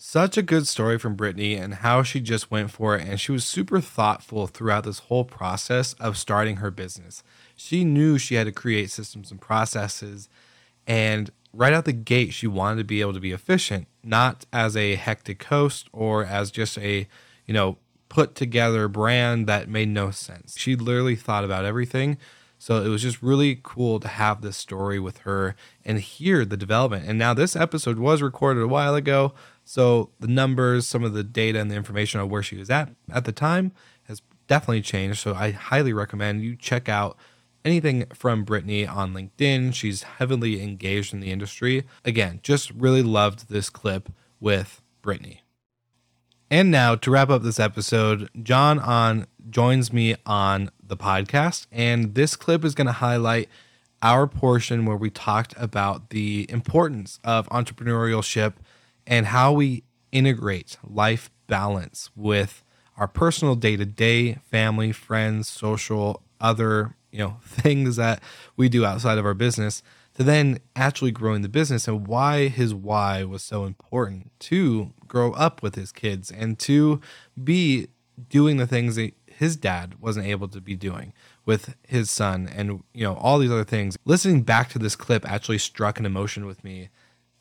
Such 0.00 0.36
a 0.36 0.42
good 0.42 0.68
story 0.68 0.96
from 0.96 1.16
Brittany 1.16 1.56
and 1.56 1.74
how 1.74 2.04
she 2.04 2.20
just 2.20 2.52
went 2.52 2.70
for 2.70 2.96
it. 2.96 3.06
And 3.06 3.20
she 3.20 3.32
was 3.32 3.44
super 3.44 3.80
thoughtful 3.80 4.46
throughout 4.46 4.84
this 4.84 5.00
whole 5.00 5.24
process 5.24 5.94
of 5.94 6.16
starting 6.16 6.56
her 6.56 6.70
business. 6.70 7.24
She 7.56 7.84
knew 7.84 8.16
she 8.16 8.36
had 8.36 8.46
to 8.46 8.52
create 8.52 8.92
systems 8.92 9.32
and 9.32 9.40
processes. 9.40 10.28
And 10.86 11.32
right 11.52 11.72
out 11.72 11.84
the 11.84 11.92
gate, 11.92 12.32
she 12.32 12.46
wanted 12.46 12.78
to 12.78 12.84
be 12.84 13.00
able 13.00 13.12
to 13.14 13.20
be 13.20 13.32
efficient, 13.32 13.88
not 14.04 14.46
as 14.52 14.76
a 14.76 14.94
hectic 14.94 15.42
host 15.44 15.88
or 15.92 16.24
as 16.24 16.52
just 16.52 16.78
a 16.78 17.08
you 17.48 17.54
know, 17.54 17.78
put 18.08 18.36
together 18.36 18.86
brand 18.86 19.48
that 19.48 19.68
made 19.68 19.88
no 19.88 20.12
sense. 20.12 20.56
She 20.56 20.76
literally 20.76 21.16
thought 21.16 21.44
about 21.44 21.64
everything. 21.64 22.18
So 22.58 22.82
it 22.82 22.88
was 22.88 23.02
just 23.02 23.22
really 23.22 23.60
cool 23.62 24.00
to 24.00 24.08
have 24.08 24.42
this 24.42 24.56
story 24.56 24.98
with 24.98 25.18
her 25.18 25.54
and 25.84 26.00
hear 26.00 26.44
the 26.44 26.56
development. 26.56 27.08
And 27.08 27.18
now 27.18 27.32
this 27.32 27.54
episode 27.54 27.98
was 27.98 28.20
recorded 28.20 28.62
a 28.62 28.68
while 28.68 28.94
ago. 28.94 29.32
So 29.64 30.10
the 30.18 30.26
numbers, 30.26 30.86
some 30.86 31.04
of 31.04 31.12
the 31.12 31.22
data 31.22 31.60
and 31.60 31.70
the 31.70 31.76
information 31.76 32.20
on 32.20 32.28
where 32.28 32.42
she 32.42 32.56
was 32.56 32.70
at 32.70 32.90
at 33.12 33.24
the 33.24 33.32
time 33.32 33.72
has 34.04 34.22
definitely 34.48 34.82
changed. 34.82 35.20
So 35.20 35.34
I 35.34 35.52
highly 35.52 35.92
recommend 35.92 36.42
you 36.42 36.56
check 36.56 36.88
out 36.88 37.16
anything 37.64 38.06
from 38.12 38.44
Brittany 38.44 38.86
on 38.86 39.14
LinkedIn. 39.14 39.74
She's 39.74 40.02
heavily 40.02 40.62
engaged 40.62 41.14
in 41.14 41.20
the 41.20 41.30
industry. 41.30 41.84
Again, 42.04 42.40
just 42.42 42.70
really 42.72 43.02
loved 43.02 43.48
this 43.48 43.70
clip 43.70 44.10
with 44.40 44.82
Brittany. 45.00 45.42
And 46.50 46.70
now 46.70 46.94
to 46.94 47.10
wrap 47.10 47.28
up 47.28 47.42
this 47.42 47.60
episode, 47.60 48.30
John 48.42 48.78
on 48.78 49.26
joins 49.50 49.92
me 49.92 50.16
on 50.24 50.70
the 50.82 50.96
podcast, 50.96 51.66
and 51.70 52.14
this 52.14 52.36
clip 52.36 52.64
is 52.64 52.74
going 52.74 52.86
to 52.86 52.92
highlight 52.92 53.50
our 54.00 54.26
portion 54.26 54.86
where 54.86 54.96
we 54.96 55.10
talked 55.10 55.52
about 55.58 56.08
the 56.08 56.46
importance 56.48 57.20
of 57.22 57.48
entrepreneurship 57.50 58.54
and 59.06 59.26
how 59.26 59.52
we 59.52 59.82
integrate 60.10 60.78
life 60.82 61.30
balance 61.48 62.10
with 62.16 62.62
our 62.96 63.08
personal 63.08 63.54
day-to-day 63.54 64.34
family 64.50 64.92
friends 64.92 65.48
social 65.48 66.22
other 66.40 66.94
you 67.10 67.18
know 67.18 67.36
things 67.44 67.96
that 67.96 68.22
we 68.56 68.68
do 68.68 68.84
outside 68.86 69.18
of 69.18 69.26
our 69.26 69.34
business 69.34 69.82
to 70.18 70.24
then 70.24 70.58
actually 70.74 71.12
growing 71.12 71.42
the 71.42 71.48
business 71.48 71.86
and 71.86 72.08
why 72.08 72.48
his 72.48 72.74
why 72.74 73.22
was 73.22 73.40
so 73.40 73.64
important 73.64 74.32
to 74.40 74.92
grow 75.06 75.30
up 75.34 75.62
with 75.62 75.76
his 75.76 75.92
kids 75.92 76.32
and 76.32 76.58
to 76.58 77.00
be 77.42 77.86
doing 78.28 78.56
the 78.56 78.66
things 78.66 78.96
that 78.96 79.14
his 79.26 79.54
dad 79.54 79.94
wasn't 80.00 80.26
able 80.26 80.48
to 80.48 80.60
be 80.60 80.74
doing 80.74 81.12
with 81.46 81.76
his 81.86 82.10
son 82.10 82.50
and 82.52 82.82
you 82.92 83.04
know 83.04 83.14
all 83.14 83.38
these 83.38 83.52
other 83.52 83.62
things. 83.62 83.96
Listening 84.04 84.42
back 84.42 84.68
to 84.70 84.78
this 84.80 84.96
clip 84.96 85.24
actually 85.24 85.58
struck 85.58 86.00
an 86.00 86.06
emotion 86.06 86.46
with 86.46 86.64
me 86.64 86.88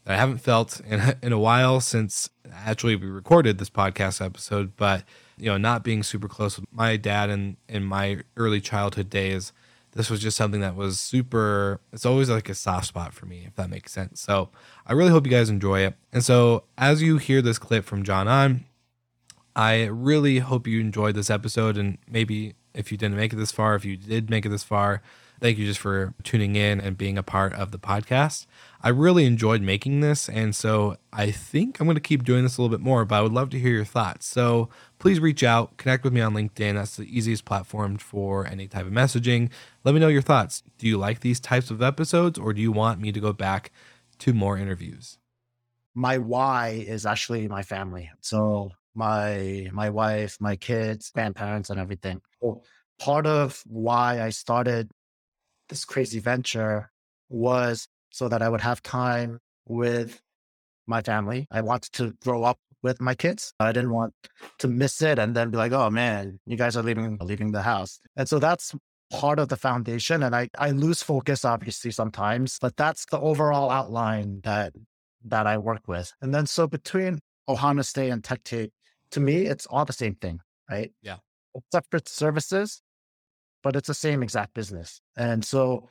that 0.04 0.14
I 0.14 0.18
haven't 0.18 0.38
felt 0.38 0.80
in 0.82 1.16
in 1.24 1.34
a 1.34 1.40
while 1.40 1.82
since 1.82 2.30
actually 2.54 2.96
we 2.96 3.08
recorded 3.08 3.58
this 3.58 3.72
podcast 3.72 4.24
episode 4.24 4.74
but 4.78 5.04
you 5.36 5.48
know 5.48 5.58
not 5.58 5.84
being 5.84 6.04
super 6.04 6.28
close 6.28 6.60
with 6.60 6.72
my 6.72 6.96
dad 6.96 7.32
and 7.32 7.58
in 7.68 7.84
my 7.84 8.20
early 8.36 8.62
childhood 8.62 9.10
days 9.10 9.52
this 9.98 10.10
was 10.10 10.20
just 10.20 10.38
something 10.38 10.62
that 10.62 10.76
was 10.76 11.00
super 11.00 11.82
it's 11.92 12.06
always 12.06 12.30
like 12.30 12.50
a 12.50 12.56
soft 12.56 12.88
spot 12.88 13.14
for 13.14 13.26
me 13.26 13.44
if 13.48 13.56
that 13.56 13.70
makes 13.70 13.92
sense. 13.92 14.22
So 14.22 14.50
i 14.86 14.94
really 14.94 15.12
hope 15.12 15.26
you 15.26 15.32
guys 15.32 15.50
enjoy 15.50 15.82
it. 15.82 15.96
And 16.14 16.24
so 16.24 16.64
as 16.78 17.02
you 17.02 17.18
hear 17.18 17.42
this 17.42 17.58
clip 17.58 17.84
from 17.84 18.04
john 18.04 18.28
on 18.28 18.66
i 19.56 19.86
really 19.86 20.40
hope 20.40 20.68
you 20.68 20.80
enjoyed 20.80 21.16
this 21.16 21.30
episode. 21.30 21.78
And 21.78 21.98
maybe 22.10 22.54
if 22.74 22.92
you 22.92 22.98
didn't 22.98 23.18
make 23.18 23.34
it 23.34 23.38
this 23.38 23.52
far 23.52 23.76
if 23.76 23.84
you 23.84 23.98
did 23.98 24.30
make 24.30 24.46
it 24.46 24.50
this 24.50 24.64
far 24.64 25.02
thank 25.40 25.58
you 25.58 25.66
just 25.66 25.80
for 25.80 26.14
tuning 26.24 26.56
in 26.56 26.80
and 26.80 26.98
being 26.98 27.18
a 27.18 27.24
part 27.24 27.54
of 27.54 27.72
the 27.72 27.80
podcast 27.80 28.46
I 28.82 28.90
really 28.90 29.26
enjoyed 29.26 29.62
making 29.62 30.02
this. 30.02 30.30
And 30.30 30.56
so 30.56 30.98
I 31.12 31.32
think 31.32 31.80
I'm 31.80 31.88
going 31.88 31.96
to 31.96 32.02
keep 32.02 32.24
doing 32.24 32.44
this 32.44 32.58
a 32.58 32.62
little 32.62 32.76
bit 32.76 32.84
more, 32.84 33.06
but 33.06 33.16
I 33.16 33.22
would 33.22 33.34
love 33.34 33.50
to 33.52 33.60
hear 33.60 33.74
your 33.74 33.86
thoughts. 33.86 34.26
So 34.28 34.70
please 35.00 35.20
reach 35.20 35.44
out, 35.44 35.78
connect 35.78 36.04
with 36.04 36.14
me 36.14 36.22
on 36.22 36.34
LinkedIn. 36.34 36.76
That's 36.76 36.96
the 36.96 37.06
easiest 37.06 37.46
platform 37.46 37.98
for 37.98 38.46
any 38.46 38.68
type 38.68 38.86
of 38.86 38.94
messaging. 38.94 39.50
Let 39.84 39.94
me 39.94 40.00
know 40.00 40.08
your 40.08 40.22
thoughts. 40.22 40.64
Do 40.78 40.88
you 40.88 40.98
like 40.98 41.22
these 41.22 41.40
types 41.40 41.72
of 41.72 41.82
episodes 41.82 42.38
or 42.38 42.54
do 42.54 42.62
you 42.62 42.72
want 42.72 43.02
me 43.02 43.12
to 43.12 43.20
go 43.20 43.34
back 43.34 43.72
to 44.20 44.34
more 44.34 44.58
interviews? 44.58 45.18
My 45.96 46.20
why 46.20 46.84
is 46.88 47.06
actually 47.06 47.48
my 47.48 47.64
family. 47.64 48.12
So 48.22 48.72
my 48.94 49.68
my 49.74 49.90
wife, 49.90 50.38
my 50.40 50.56
kids, 50.56 51.10
grandparents, 51.10 51.72
and 51.72 51.80
everything. 51.80 52.22
Part 53.00 53.26
of 53.26 53.64
why 53.66 54.22
I 54.22 54.30
started 54.30 54.92
this 55.70 55.86
crazy 55.86 56.20
venture 56.20 56.90
was 57.30 57.88
so 58.12 58.28
that 58.30 58.42
I 58.42 58.50
would 58.50 58.62
have 58.62 58.82
time 58.82 59.40
with 59.66 60.22
my 60.88 61.02
family. 61.02 61.48
I 61.52 61.62
wanted 61.62 61.92
to 61.94 62.14
grow 62.24 62.44
up 62.44 62.58
with 62.84 63.02
my 63.02 63.16
kids. 63.16 63.54
I 63.60 63.72
didn't 63.72 63.92
want 63.92 64.14
to 64.60 64.68
miss 64.68 65.02
it 65.02 65.20
and 65.20 65.36
then 65.36 65.50
be 65.50 65.58
like, 65.58 65.72
oh 65.72 65.90
man, 65.90 66.40
you 66.46 66.58
guys 66.58 66.78
are 66.78 66.84
leaving 66.84 67.18
leaving 67.22 67.52
the 67.52 67.62
house. 67.62 68.00
And 68.16 68.30
so 68.30 68.40
that's 68.40 68.74
part 69.12 69.40
of 69.40 69.50
the 69.50 69.58
foundation. 69.58 70.24
And 70.24 70.36
I, 70.36 70.50
I 70.58 70.72
lose 70.72 71.02
focus 71.04 71.46
obviously 71.46 71.92
sometimes, 71.92 72.58
but 72.60 72.76
that's 72.78 73.06
the 73.06 73.20
overall 73.20 73.70
outline 73.70 74.42
that 74.44 74.74
that 75.26 75.48
I 75.48 75.58
work 75.58 75.88
with. 75.88 76.14
And 76.22 76.34
then 76.34 76.46
so 76.46 76.68
between 76.68 77.20
Ohana 77.50 77.86
Stay 77.86 78.10
and 78.10 78.24
Tech 78.24 78.44
Tape, 78.44 78.72
to 79.12 79.20
me, 79.20 79.46
it's 79.46 79.66
all 79.68 79.86
the 79.86 79.94
same 79.94 80.16
thing, 80.16 80.40
right? 80.70 80.92
Yeah. 81.02 81.18
Separate 81.72 82.08
services, 82.08 82.82
but 83.64 83.76
it's 83.76 83.88
the 83.88 83.94
same 83.94 84.24
exact 84.24 84.54
business. 84.54 85.02
And 85.16 85.44
so 85.44 85.90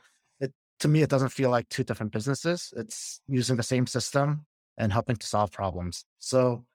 to 0.79 0.87
me, 0.87 1.01
it 1.01 1.09
doesn't 1.09 1.29
feel 1.29 1.49
like 1.49 1.69
two 1.69 1.83
different 1.83 2.11
businesses. 2.11 2.73
It's 2.75 3.21
using 3.27 3.57
the 3.57 3.63
same 3.63 3.87
system 3.87 4.45
and 4.77 4.93
helping 4.93 5.15
to 5.15 5.27
solve 5.27 5.51
problems. 5.51 6.05
So 6.19 6.65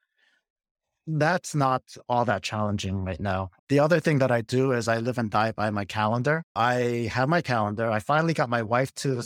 that's 1.07 1.55
not 1.55 1.83
all 2.09 2.25
that 2.25 2.43
challenging 2.43 3.05
right 3.05 3.21
now. 3.21 3.51
The 3.69 3.79
other 3.79 4.01
thing 4.01 4.19
that 4.19 4.31
I 4.31 4.41
do 4.41 4.73
is 4.73 4.89
I 4.89 4.99
live 4.99 5.19
and 5.19 5.31
die 5.31 5.53
by 5.53 5.71
my 5.71 5.85
calendar. 5.85 6.45
I 6.55 7.11
have 7.13 7.29
my 7.29 7.43
calendar. 7.43 7.91
I 7.91 7.99
finally 8.01 8.35
got 8.35 8.49
my 8.49 8.63
wife 8.63 8.95
to 8.97 9.23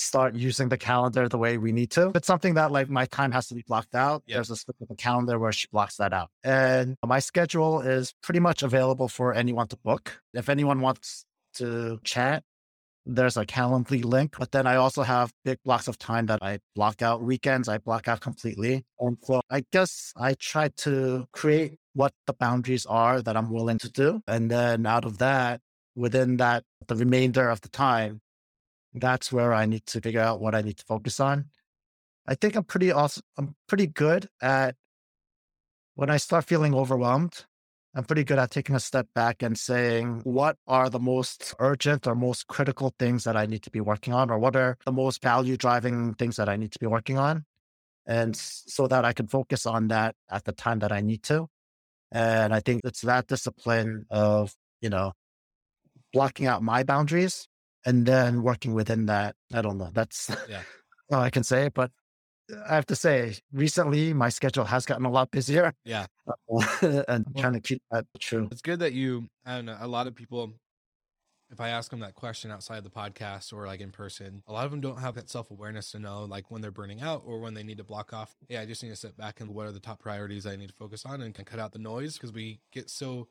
start 0.00 0.34
using 0.34 0.68
the 0.68 0.78
calendar 0.78 1.28
the 1.28 1.38
way 1.38 1.58
we 1.58 1.72
need 1.72 1.90
to. 1.92 2.12
It's 2.14 2.26
something 2.26 2.54
that 2.54 2.72
like 2.72 2.88
my 2.88 3.06
time 3.06 3.32
has 3.32 3.48
to 3.48 3.54
be 3.54 3.64
blocked 3.66 3.94
out. 3.94 4.22
Yep. 4.26 4.34
There's 4.36 4.50
a 4.50 4.56
specific 4.56 4.98
calendar 4.98 5.38
where 5.38 5.52
she 5.52 5.68
blocks 5.70 5.96
that 5.96 6.12
out. 6.12 6.30
And 6.42 6.96
my 7.04 7.18
schedule 7.18 7.80
is 7.80 8.14
pretty 8.22 8.40
much 8.40 8.62
available 8.62 9.08
for 9.08 9.34
anyone 9.34 9.68
to 9.68 9.76
book. 9.76 10.20
If 10.34 10.48
anyone 10.48 10.80
wants 10.80 11.24
to 11.54 12.00
chat, 12.04 12.42
there's 13.06 13.36
a 13.36 13.46
Calendly 13.46 14.04
link, 14.04 14.36
but 14.38 14.52
then 14.52 14.66
I 14.66 14.76
also 14.76 15.02
have 15.02 15.32
big 15.44 15.58
blocks 15.64 15.88
of 15.88 15.98
time 15.98 16.26
that 16.26 16.40
I 16.42 16.60
block 16.74 17.02
out. 17.02 17.22
Weekends, 17.22 17.68
I 17.68 17.78
block 17.78 18.08
out 18.08 18.20
completely. 18.20 18.84
And 18.98 19.16
so 19.22 19.40
I 19.50 19.64
guess 19.72 20.12
I 20.16 20.34
try 20.34 20.68
to 20.78 21.26
create 21.32 21.78
what 21.94 22.12
the 22.26 22.34
boundaries 22.34 22.86
are 22.86 23.22
that 23.22 23.36
I'm 23.36 23.50
willing 23.50 23.78
to 23.78 23.90
do. 23.90 24.22
And 24.26 24.50
then 24.50 24.86
out 24.86 25.04
of 25.04 25.18
that, 25.18 25.60
within 25.96 26.36
that, 26.36 26.64
the 26.86 26.94
remainder 26.94 27.48
of 27.48 27.62
the 27.62 27.68
time, 27.68 28.20
that's 28.94 29.32
where 29.32 29.52
I 29.52 29.66
need 29.66 29.86
to 29.86 30.00
figure 30.00 30.20
out 30.20 30.40
what 30.40 30.54
I 30.54 30.62
need 30.62 30.78
to 30.78 30.84
focus 30.84 31.20
on. 31.20 31.46
I 32.26 32.34
think 32.34 32.56
I'm 32.56 32.64
pretty 32.64 32.92
awesome. 32.92 33.22
I'm 33.38 33.54
pretty 33.66 33.86
good 33.86 34.28
at 34.40 34.76
when 35.94 36.10
I 36.10 36.16
start 36.16 36.44
feeling 36.46 36.74
overwhelmed, 36.74 37.44
I'm 37.94 38.04
pretty 38.04 38.22
good 38.22 38.38
at 38.38 38.52
taking 38.52 38.76
a 38.76 38.80
step 38.80 39.08
back 39.14 39.42
and 39.42 39.58
saying, 39.58 40.20
what 40.22 40.56
are 40.68 40.88
the 40.88 41.00
most 41.00 41.54
urgent 41.58 42.06
or 42.06 42.14
most 42.14 42.46
critical 42.46 42.94
things 42.98 43.24
that 43.24 43.36
I 43.36 43.46
need 43.46 43.62
to 43.64 43.70
be 43.70 43.80
working 43.80 44.14
on? 44.14 44.30
Or 44.30 44.38
what 44.38 44.54
are 44.54 44.78
the 44.86 44.92
most 44.92 45.20
value 45.22 45.56
driving 45.56 46.14
things 46.14 46.36
that 46.36 46.48
I 46.48 46.56
need 46.56 46.70
to 46.72 46.78
be 46.78 46.86
working 46.86 47.18
on? 47.18 47.44
And 48.06 48.36
so 48.36 48.86
that 48.86 49.04
I 49.04 49.12
can 49.12 49.26
focus 49.26 49.66
on 49.66 49.88
that 49.88 50.14
at 50.30 50.44
the 50.44 50.52
time 50.52 50.78
that 50.80 50.92
I 50.92 51.00
need 51.00 51.24
to. 51.24 51.48
And 52.12 52.54
I 52.54 52.60
think 52.60 52.82
it's 52.84 53.02
that 53.02 53.26
discipline 53.26 54.06
of, 54.08 54.54
you 54.80 54.88
know, 54.88 55.12
blocking 56.12 56.46
out 56.46 56.62
my 56.62 56.84
boundaries 56.84 57.48
and 57.86 58.06
then 58.06 58.42
working 58.42 58.74
within 58.74 59.06
that. 59.06 59.36
I 59.52 59.62
don't 59.62 59.78
know. 59.78 59.90
That's 59.92 60.30
Yeah. 60.48 60.62
all 61.10 61.20
I 61.20 61.30
can 61.30 61.44
say. 61.44 61.68
But 61.68 61.90
I 62.68 62.74
have 62.74 62.86
to 62.86 62.96
say, 62.96 63.36
recently 63.52 64.12
my 64.12 64.28
schedule 64.28 64.64
has 64.64 64.84
gotten 64.86 65.04
a 65.06 65.10
lot 65.10 65.30
busier. 65.30 65.72
Yeah. 65.84 66.06
and 67.08 67.26
trying 67.36 67.52
to 67.54 67.60
keep 67.60 67.82
that 67.90 68.06
true. 68.18 68.48
It's 68.50 68.62
good 68.62 68.80
that 68.80 68.92
you, 68.92 69.28
I 69.46 69.56
don't 69.56 69.66
know, 69.66 69.76
a 69.80 69.86
lot 69.86 70.06
of 70.06 70.14
people, 70.14 70.52
if 71.52 71.60
I 71.60 71.70
ask 71.70 71.90
them 71.90 72.00
that 72.00 72.14
question 72.14 72.50
outside 72.50 72.84
the 72.84 72.90
podcast 72.90 73.52
or 73.52 73.66
like 73.66 73.80
in 73.80 73.90
person, 73.92 74.42
a 74.46 74.52
lot 74.52 74.64
of 74.64 74.70
them 74.70 74.80
don't 74.80 75.00
have 75.00 75.14
that 75.14 75.28
self 75.30 75.50
awareness 75.50 75.90
to 75.92 75.98
know 75.98 76.24
like 76.24 76.50
when 76.50 76.60
they're 76.60 76.70
burning 76.70 77.00
out 77.02 77.22
or 77.24 77.40
when 77.40 77.54
they 77.54 77.62
need 77.62 77.78
to 77.78 77.84
block 77.84 78.12
off. 78.12 78.34
Yeah, 78.48 78.60
I 78.60 78.66
just 78.66 78.82
need 78.82 78.90
to 78.90 78.96
sit 78.96 79.16
back 79.16 79.40
and 79.40 79.50
what 79.54 79.66
are 79.66 79.72
the 79.72 79.80
top 79.80 80.00
priorities 80.00 80.46
I 80.46 80.56
need 80.56 80.68
to 80.68 80.74
focus 80.74 81.04
on 81.06 81.22
and 81.22 81.34
can 81.34 81.44
cut 81.44 81.58
out 81.60 81.72
the 81.72 81.78
noise 81.78 82.14
because 82.14 82.32
we 82.32 82.60
get 82.72 82.90
so. 82.90 83.28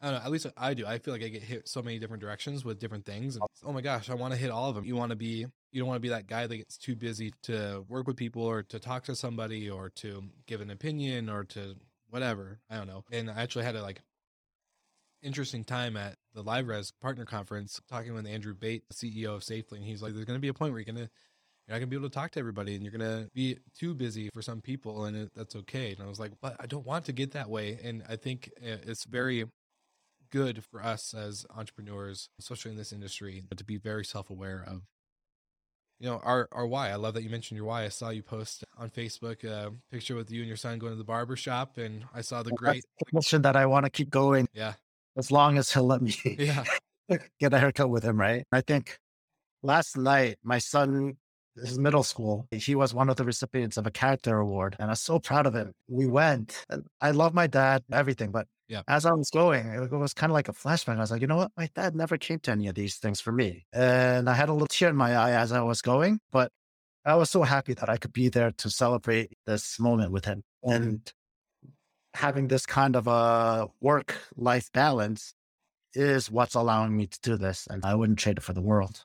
I 0.00 0.10
don't 0.10 0.20
know. 0.20 0.24
At 0.24 0.30
least 0.30 0.46
I 0.56 0.74
do. 0.74 0.86
I 0.86 0.98
feel 0.98 1.12
like 1.12 1.22
I 1.22 1.28
get 1.28 1.42
hit 1.42 1.68
so 1.68 1.82
many 1.82 1.98
different 1.98 2.22
directions 2.22 2.64
with 2.64 2.78
different 2.78 3.04
things. 3.04 3.36
And, 3.36 3.44
oh 3.64 3.72
my 3.72 3.82
gosh, 3.82 4.08
I 4.08 4.14
want 4.14 4.32
to 4.32 4.38
hit 4.38 4.50
all 4.50 4.70
of 4.70 4.74
them. 4.74 4.84
You 4.84 4.96
want 4.96 5.10
to 5.10 5.16
be, 5.16 5.46
you 5.72 5.80
don't 5.80 5.88
want 5.88 5.96
to 5.96 6.00
be 6.00 6.08
that 6.08 6.26
guy 6.26 6.46
that 6.46 6.56
gets 6.56 6.78
too 6.78 6.96
busy 6.96 7.34
to 7.44 7.84
work 7.86 8.06
with 8.06 8.16
people 8.16 8.42
or 8.42 8.62
to 8.64 8.78
talk 8.78 9.04
to 9.04 9.14
somebody 9.14 9.68
or 9.68 9.90
to 9.96 10.24
give 10.46 10.62
an 10.62 10.70
opinion 10.70 11.28
or 11.28 11.44
to 11.44 11.76
whatever. 12.08 12.60
I 12.70 12.76
don't 12.76 12.86
know. 12.86 13.04
And 13.12 13.30
I 13.30 13.42
actually 13.42 13.64
had 13.64 13.76
a 13.76 13.82
like 13.82 14.00
interesting 15.22 15.64
time 15.64 15.98
at 15.98 16.14
the 16.34 16.42
LiveRez 16.42 16.92
partner 17.02 17.26
conference 17.26 17.78
talking 17.90 18.14
with 18.14 18.26
Andrew 18.26 18.54
Bate, 18.54 18.84
CEO 18.92 19.34
of 19.34 19.44
Safely. 19.44 19.78
And 19.78 19.86
he's 19.86 20.02
like, 20.02 20.14
there's 20.14 20.24
going 20.24 20.38
to 20.38 20.40
be 20.40 20.48
a 20.48 20.54
point 20.54 20.72
where 20.72 20.80
you're 20.80 20.92
going 20.92 21.06
to, 21.06 21.10
you're 21.68 21.74
not 21.74 21.78
going 21.78 21.82
to 21.82 21.86
be 21.88 21.96
able 21.96 22.08
to 22.08 22.14
talk 22.14 22.30
to 22.32 22.40
everybody 22.40 22.74
and 22.74 22.82
you're 22.82 22.96
going 22.96 23.24
to 23.24 23.30
be 23.34 23.58
too 23.78 23.92
busy 23.92 24.30
for 24.32 24.40
some 24.40 24.62
people 24.62 25.04
and 25.04 25.28
that's 25.36 25.56
okay. 25.56 25.92
And 25.92 26.02
I 26.02 26.08
was 26.08 26.18
like, 26.18 26.32
but 26.40 26.56
I 26.58 26.64
don't 26.64 26.86
want 26.86 27.04
to 27.04 27.12
get 27.12 27.32
that 27.32 27.50
way. 27.50 27.78
And 27.84 28.02
I 28.08 28.16
think 28.16 28.50
uh, 28.62 28.76
it's 28.86 29.04
very 29.04 29.44
good 30.30 30.64
for 30.64 30.82
us 30.82 31.14
as 31.14 31.46
entrepreneurs, 31.54 32.28
especially 32.38 32.70
in 32.70 32.76
this 32.76 32.92
industry, 32.92 33.42
to 33.54 33.64
be 33.64 33.76
very 33.76 34.04
self-aware 34.04 34.64
of 34.66 34.82
you 35.98 36.08
know 36.08 36.20
our 36.24 36.48
our 36.52 36.66
why. 36.66 36.90
I 36.90 36.94
love 36.96 37.14
that 37.14 37.22
you 37.22 37.30
mentioned 37.30 37.56
your 37.56 37.66
why. 37.66 37.84
I 37.84 37.88
saw 37.88 38.08
you 38.08 38.22
post 38.22 38.64
on 38.78 38.88
Facebook 38.90 39.44
a 39.44 39.72
picture 39.90 40.16
with 40.16 40.30
you 40.30 40.40
and 40.40 40.48
your 40.48 40.56
son 40.56 40.78
going 40.78 40.92
to 40.92 40.96
the 40.96 41.04
barber 41.04 41.36
shop, 41.36 41.76
and 41.76 42.04
I 42.14 42.22
saw 42.22 42.42
the 42.42 42.52
great 42.52 42.84
mission 43.12 43.42
that 43.42 43.56
I 43.56 43.66
want 43.66 43.84
to 43.84 43.90
keep 43.90 44.10
going 44.10 44.48
yeah 44.54 44.74
as 45.16 45.30
long 45.30 45.58
as 45.58 45.72
he'll 45.72 45.84
let 45.84 46.00
me 46.00 46.14
yeah 46.38 46.64
get 47.40 47.52
a 47.52 47.58
haircut 47.58 47.90
with 47.90 48.04
him, 48.04 48.18
right? 48.18 48.44
I 48.52 48.60
think 48.60 48.98
last 49.62 49.96
night, 49.96 50.38
my 50.42 50.58
son, 50.58 51.16
his 51.56 51.78
middle 51.78 52.02
school, 52.02 52.46
he 52.50 52.74
was 52.74 52.94
one 52.94 53.10
of 53.10 53.16
the 53.16 53.24
recipients 53.24 53.76
of 53.76 53.86
a 53.86 53.90
character 53.90 54.38
award. 54.38 54.76
And 54.78 54.88
I 54.88 54.92
was 54.92 55.00
so 55.00 55.18
proud 55.18 55.46
of 55.46 55.54
him. 55.54 55.72
We 55.88 56.06
went 56.06 56.64
and 56.70 56.84
I 57.00 57.10
love 57.10 57.34
my 57.34 57.46
dad, 57.46 57.82
everything. 57.92 58.30
But 58.30 58.46
Yeah. 58.70 58.82
as 58.86 59.04
I 59.04 59.12
was 59.12 59.30
going, 59.30 59.66
it 59.66 59.90
was 59.90 60.14
kind 60.14 60.30
of 60.30 60.34
like 60.34 60.48
a 60.48 60.52
flashback. 60.52 60.96
I 60.96 61.00
was 61.00 61.10
like, 61.10 61.20
you 61.20 61.26
know 61.26 61.36
what? 61.36 61.50
My 61.56 61.68
dad 61.74 61.96
never 61.96 62.16
came 62.16 62.38
to 62.40 62.52
any 62.52 62.68
of 62.68 62.76
these 62.76 62.96
things 62.98 63.20
for 63.20 63.32
me. 63.32 63.66
And 63.72 64.30
I 64.30 64.34
had 64.34 64.48
a 64.48 64.52
little 64.52 64.68
tear 64.68 64.90
in 64.90 64.96
my 64.96 65.16
eye 65.16 65.32
as 65.32 65.50
I 65.50 65.60
was 65.60 65.82
going, 65.82 66.20
but 66.30 66.52
I 67.04 67.16
was 67.16 67.30
so 67.30 67.42
happy 67.42 67.74
that 67.74 67.88
I 67.88 67.96
could 67.96 68.12
be 68.12 68.28
there 68.28 68.52
to 68.52 68.70
celebrate 68.70 69.32
this 69.44 69.80
moment 69.80 70.12
with 70.12 70.24
him. 70.24 70.44
And 70.62 71.12
having 72.14 72.46
this 72.46 72.64
kind 72.64 72.94
of 72.94 73.08
a 73.08 73.66
work 73.80 74.14
life 74.36 74.70
balance 74.72 75.34
is 75.94 76.30
what's 76.30 76.54
allowing 76.54 76.96
me 76.96 77.08
to 77.08 77.18
do 77.22 77.36
this. 77.36 77.66
And 77.68 77.84
I 77.84 77.96
wouldn't 77.96 78.20
trade 78.20 78.38
it 78.38 78.44
for 78.44 78.52
the 78.52 78.62
world. 78.62 79.04